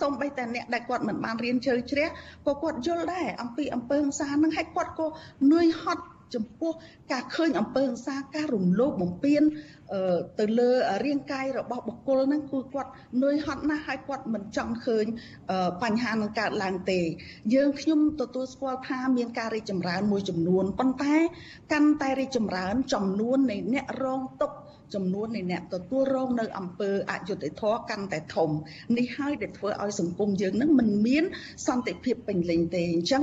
[0.00, 2.08] សូម្បីតែអ្នកដែលគាត់មិនបានរៀនជ្រៅជ្រះ
[2.46, 5.06] ក៏គាត់យល់ដែរអំពីអំពើហិង្សានឹងហើយគាត់ក៏
[5.52, 6.72] នឿយហត់ចំពោះ
[7.12, 9.42] ការឃើញអំពើហិង្សាការរំលោភបំពាន
[10.40, 10.70] ទៅលើ
[11.04, 12.90] រាងកាយរបស់បុគ្គលហ្នឹងគឺគាត់
[13.22, 15.04] នឿយហត់ណាស់ហើយគាត់មិនចង់ឃើញ
[15.82, 17.00] បញ្ហានឹងកើតឡើងទេ
[17.54, 21.16] យើងខ្ញុំទទួលស្គាល់ថាមានការរីកចម្រើនមួយចំនួនប៉ុន្តែ
[21.72, 24.56] កាន់តែរីកចម្រើនចំនួននៃអ្នករងទុក្ខ
[24.94, 28.50] ចំនួននៃអ្នកទទួលរងនៅអំពើអយុត្តិធម៌កាន់តែធំ
[28.98, 31.24] នេះហើយដែលធ្វើឲ្យសង្គមយើងនឹងមិនមាន
[31.66, 33.22] សន្តិភាពពេញលេញទេអញ្ចឹង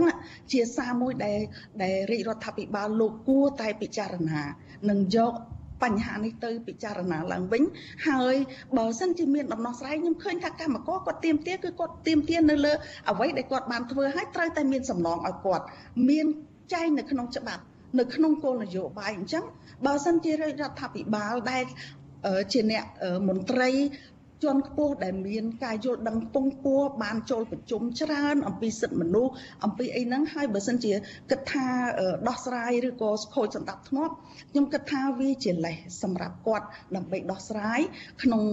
[0.51, 1.39] ជាសារមួយដែល
[1.83, 4.41] ដែលរាជរដ្ឋាភិបាលលោកគួរតែពិចារណា
[4.89, 5.33] និងយក
[5.83, 7.63] បញ្ហានេះទៅពិចារណាឡើងវិញ
[8.07, 8.35] ហើយ
[8.77, 12.73] បើសិនជាមានដំណោះស្រាយខ្ញុំឃើញថាកម្មករគាត់ទៀមទាគឺគាត់ទៀមទានៅលើ
[13.09, 15.65] អ្វីដែលគាត់បានធ្វើហើយត្រូវតែមានសំណងឲ្យគាត់
[16.09, 16.25] មាន
[16.73, 17.63] ចែងនៅក្នុងច្បាប់
[17.99, 19.43] នៅក្នុងគោលនយោបាយអញ្ចឹង
[19.85, 21.63] បើសិនជារដ្ឋាភិបាលដែល
[22.51, 22.85] ជាអ្នក
[23.27, 23.69] មន្ត្រី
[24.43, 29.31] ជាន់ខ្ពស់ដែលមានការយល់ដឹងពងពោះបានចូលប្រជុំច្រើនអំពីសិទ្ធិមនុស្ស
[29.65, 30.93] អំពីអីហ្នឹងហើយបើសិនជា
[31.29, 31.67] គិតថា
[32.27, 34.13] ដោះស្រាយឬក៏ខូចសម្ដាប់ធ្នាប់
[34.51, 36.65] ខ្ញុំគិតថាវាជាលេសសម្រាប់គាត់
[36.95, 37.79] ដើម្បីដោះស្រាយ
[38.23, 38.43] ក្នុង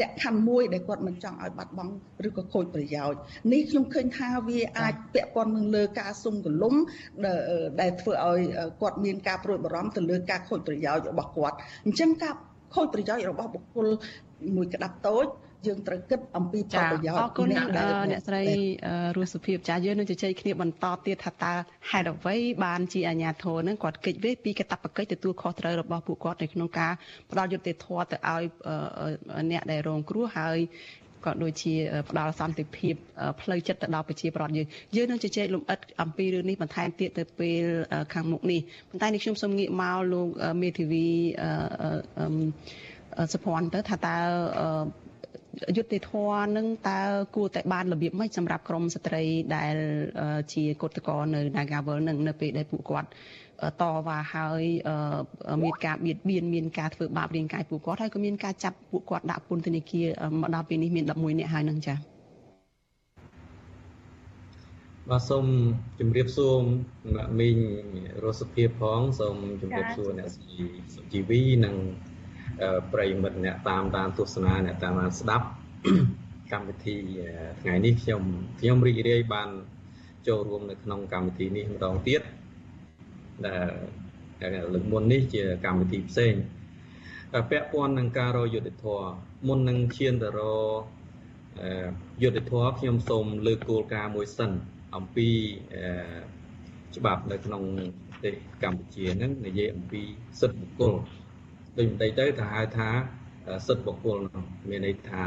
[0.00, 1.92] លក្ខខណ្ឌមួយដែលគាត់មិនចង់ឲ្យបាត់បង់
[2.28, 3.18] ឬក៏ខូចប្រយោជន៍
[3.52, 6.74] នេះខ្ញុំឃើញថាវាអាចពាក់ព័ន្ធនឹងលើការសុំកលុំ
[7.80, 8.40] ដែលធ្វើឲ្យ
[8.80, 11.56] គាត់មានការព្រួយបារម្ភទៅលើការខូចប្រយោជន៍របស់គាត់
[11.86, 12.34] អញ្ចឹងការ
[12.74, 13.86] ខូចប្រយោជន៍របស់បុគ្គល
[14.56, 15.26] មួយក្តាប់តូច
[15.66, 18.42] យើងត្រូវគិតអំពីផលប្រយោជន៍អរគុណអ្នកស្រី
[19.16, 21.52] រស់សុភាពចាយើងនឹងជជែកគ្នាបន្តទៀតថាតើ
[21.90, 26.92] ហេតុអ្វីបានជាអាញាធរនឹងគាត់កិច្ចវេពីកតបកិច្ចទទួលខុសត្រូវរបស់ពួកគាត់នៅក្នុងការ
[27.30, 28.42] ផ្ដល់យុត្តិធម៌ទៅឲ្យ
[29.50, 30.58] អ្នកដែលរងគ្រោះហើយ
[31.26, 31.74] ក៏ដូចជា
[32.10, 32.94] ផ្ដល់សន្តិភាព
[33.40, 34.66] ផ្លូវចិត្តទៅដល់ប្រជាប្រដ្ឋយើង
[34.96, 37.64] យើងនឹងជជែកលំអិតអំពីរឿងនេះបន្ថែមទៀតទៅពេល
[38.12, 40.28] ខាងមុខនេះប៉ុន្តែនេះខ្ញុំសូមងាកមកលោក
[40.62, 41.06] មេធាវី
[43.32, 44.16] សុភ័ណ្ឌទៅថាតើ
[45.76, 47.00] យុទ្ធធរនឹងតើ
[47.36, 49.22] គួរតែបានរបៀបម៉េចសម្រាប់ក្រមស្ត្រី
[49.56, 49.76] ដែល
[50.52, 53.08] ជាកុតកោនៅ Nagawal នឹងនៅពេលដែលពួកគាត់
[53.80, 54.62] តវ៉ាហើយ
[55.62, 60.06] មានការបៀតបៀនមានការធ្វើបាបរាងកាយពួកគាត់ហើយក៏មានការចាប់ពួកគាត់ដាក់ពន្ធនាគារ
[60.40, 61.98] មកដល់ពេលនេះមាន11នាក់ហើយនឹងចា៎
[65.10, 65.46] បាទសូម
[66.00, 66.56] ជម្រាបសួរ
[67.14, 67.58] អ្នកមីង
[68.22, 70.56] រស់សុភាពផងសូមជម្រាបសួរអ្នកស៊ី
[70.94, 71.76] សុជីវីនិង
[72.92, 75.46] ប្រិយមិត្តអ្នកតាមដានទស្សនាអ្នកតាមដានស្ដាប់
[76.52, 76.96] កម្មវិធី
[77.62, 78.22] ថ្ងៃនេះខ្ញុំ
[78.60, 79.48] ខ្ញុំរីករាយបាន
[80.28, 82.22] ចូលរួមនៅក្នុងកម្មវិធីនេះម្ដងទៀត
[83.46, 83.56] ដែ
[84.48, 86.34] លលើកមុននេះជាកម្មវិធីផ្សេង
[87.50, 89.02] ពាក់ព័ន្ធនឹងការរយុទ្ធធរ
[89.48, 90.40] មុននឹងឈានទៅរ
[92.22, 94.50] យុទ្ធធរខ្ញុំសូមលើកគោលការណ៍មួយសិន
[94.96, 95.28] អំពី
[96.96, 97.62] ច្បាប់នៅក្នុង
[98.10, 100.02] ប្រទេសកម្ពុជាហ្នឹងនិយាយអំពី
[100.40, 100.94] សិទ្ធិបុគ្គល
[101.78, 102.88] ដូចបន្តិចទៅថាហៅថា
[103.66, 104.18] សិទ្ធិបុគ្គល
[104.70, 105.22] មានន័យថា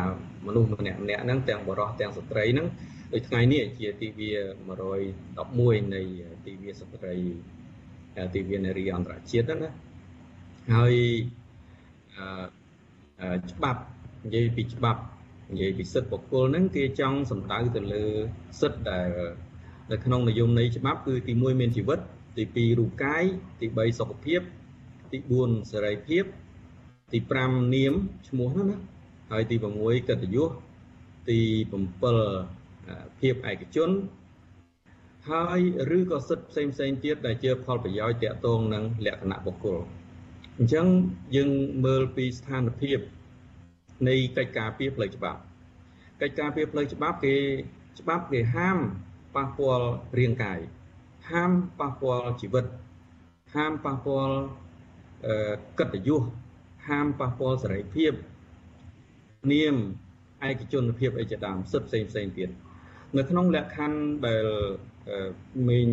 [0.46, 2.68] មនុស្សម្នាក់ម្នាក់ហ្នឹងទាំងបរិសុទ្ធទាំងស្ត្រីហ្នឹង
[3.14, 4.32] ដូចថ្ងៃនេះជាទិវា
[5.14, 6.02] 111នៃ
[6.46, 7.16] ទិវាស្ត្រី
[8.36, 9.72] ទិវានារីអន្តរជាតិហ្នឹងណា
[10.74, 10.96] ហើយ
[13.52, 13.82] ច្បាប់
[14.24, 15.02] និយាយពីច្បាប់
[15.52, 18.06] និយាយពីសិទ្ធិបុគ្គលហ្នឹងគេចង់សំដៅទៅលើ
[18.62, 19.10] សិទ្ធិដែល
[19.92, 22.00] នៅក្នុងនិយមន័យច្បាប់គឺទី1មានជីវិត
[22.38, 23.24] ទី2រូបកាយ
[23.60, 24.42] ទី3សុខភាព
[25.16, 26.24] ទី4សេរីភាព
[27.14, 27.94] ទី5នាម
[28.28, 28.80] ឈ្មោះហ្នឹងណា
[29.32, 30.52] ហើយទី6កិត្តិយស
[31.30, 31.40] ទី
[32.26, 33.90] 7ភាពឯកជន
[35.30, 35.60] ហើយ
[35.98, 39.78] ឬក៏សិទ្ធិផ្សេងផ្សេងទៀតដែលជាផលប្រយោជន៍តាក់ទងនឹងលក្ខណៈបុគ្គល
[40.58, 40.88] អញ្ចឹង
[41.36, 41.50] យើង
[41.86, 43.00] មើលពីស្ថានភាព
[44.08, 45.40] នៃកិច្ចការពារផ្លូវច្បាប់
[46.22, 47.36] កិច្ចការពារផ្លូវច្បាប់គេ
[48.00, 48.78] ច្បាប់គេហាម
[49.36, 49.88] ប៉ះពាល់
[50.20, 50.60] រាងកាយ
[51.32, 52.66] ហាមប៉ះពាល់ជីវិត
[53.56, 54.36] ហាមប៉ះពាល់
[55.80, 56.22] កិត្តិយស
[56.88, 58.14] ហាមប៉ះពាល់សេរីភាព
[59.54, 59.76] នាម
[60.44, 62.50] ឯឯកជនភាពអីជាដើមសិទ្ធិផ្សេងផ្សេងទៀត
[63.18, 64.46] នៅក្នុងលក្ខខណ្ឌដែល
[65.70, 65.90] មីង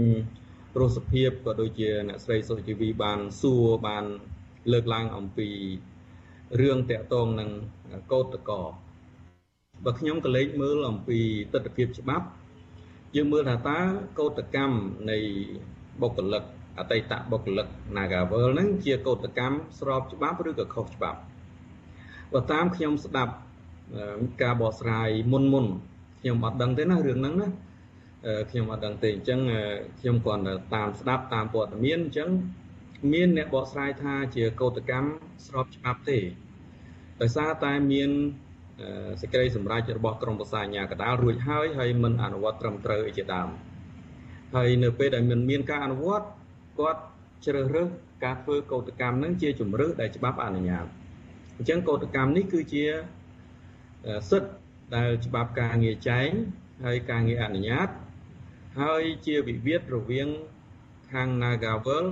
[0.81, 4.05] រសភាពក៏ដូចជាអ្នកស្រីសុជីវីបានសួរបាន
[4.73, 5.49] លើកឡើងអំពី
[6.61, 7.51] រឿងតកតងនឹង
[8.13, 8.63] កោតកោ
[9.85, 11.19] បើខ្ញុំក៏លេចមើលអំពី
[11.53, 12.27] ទស្សនវិជ្ជាច្បាប់
[13.17, 13.81] យើងមើលថាតើ
[14.19, 14.77] កោតកម្ម
[15.11, 15.19] នៃ
[16.01, 16.45] បុគ្គលិក
[16.79, 21.19] អតីតបុគ្គលិក Nagavel ហ្នឹងជាកោតកម្មស្របច្បាប់ឬក៏ខុសច្បាប់
[22.33, 23.33] បើតាមខ្ញុំស្ដាប់
[24.43, 25.67] ការបកស្រាយមុនមុន
[26.21, 27.49] ខ្ញុំអត់ដឹងទេណារឿងហ្នឹងណា
[28.51, 29.41] ខ្ញុំអត់ដឹងទេអញ្ចឹង
[30.01, 32.29] ខ្ញុំគ្រាន់តែតាមស្ដាប់តាមព័ត៌មានអញ្ចឹង
[33.13, 35.09] មានអ្នកបកស្រាយថាជាកោតកម្ម
[35.47, 36.19] ស្របច្បាប់ទេ
[37.21, 38.11] ដោយសារតែមាន
[39.21, 43.49] សេចក្តីសម្រេចរបស់ក្រមប្រសាអាជ្ញាកណ្ដាលរួចហើយហើយមិនអនុវត្តត្រឹមត្រូវអីជាដើម
[44.55, 46.27] ហើយនៅពេលដែលមិនមានការអនុវត្ត
[46.79, 47.01] គាត់
[47.45, 47.89] ជ្រើសរើស
[48.25, 50.87] ការធ្វើកោតកម្មនឹងជាជំរើសដែលច្បាប់អនុញ្ញាត
[51.57, 52.85] អញ្ចឹងកោតកម្មនេះគឺជា
[54.31, 54.53] សិទ្ធិ
[54.97, 56.29] ដែលច្បាប់ការងារចែង
[56.85, 57.89] ហើយការងារអនុញ្ញាត
[58.81, 60.29] ហើយជាវិវាទរវាង
[61.13, 62.05] ខាង Nagavel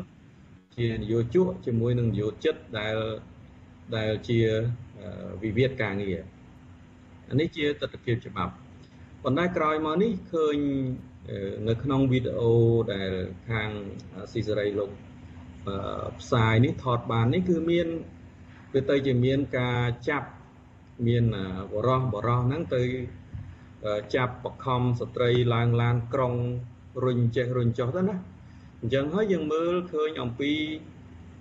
[0.79, 2.97] ជានយោជកជាមួយនឹងនយោជិតដែល
[3.97, 4.39] ដែលជា
[5.43, 6.19] វិវាទការងារ
[7.31, 8.53] អានេះជាទស្សនវិជ្ជាច្បាប់
[9.23, 10.57] ប៉ុន្តែក្រោយមកនេះឃើញ
[11.68, 12.53] នៅក្នុងវីដេអូ
[12.93, 13.11] ដែល
[13.51, 13.71] ខាង
[14.33, 14.91] ស៊ីសេរីលោក
[16.21, 17.89] ផ្សាយនេះថតបាននេះគឺមាន
[18.75, 20.29] វាទៅជាមានការចាប់
[21.07, 21.25] មាន
[21.73, 22.83] បរោះបរោះហ្នឹងទៅ
[24.14, 26.35] ចាប់បខំស្ត្រីឡើងឡានក្រុង
[27.05, 28.16] រុញចេះរុញចុះទៅណា
[28.81, 30.53] អញ្ចឹងហើយយើងមើលឃើញអំពី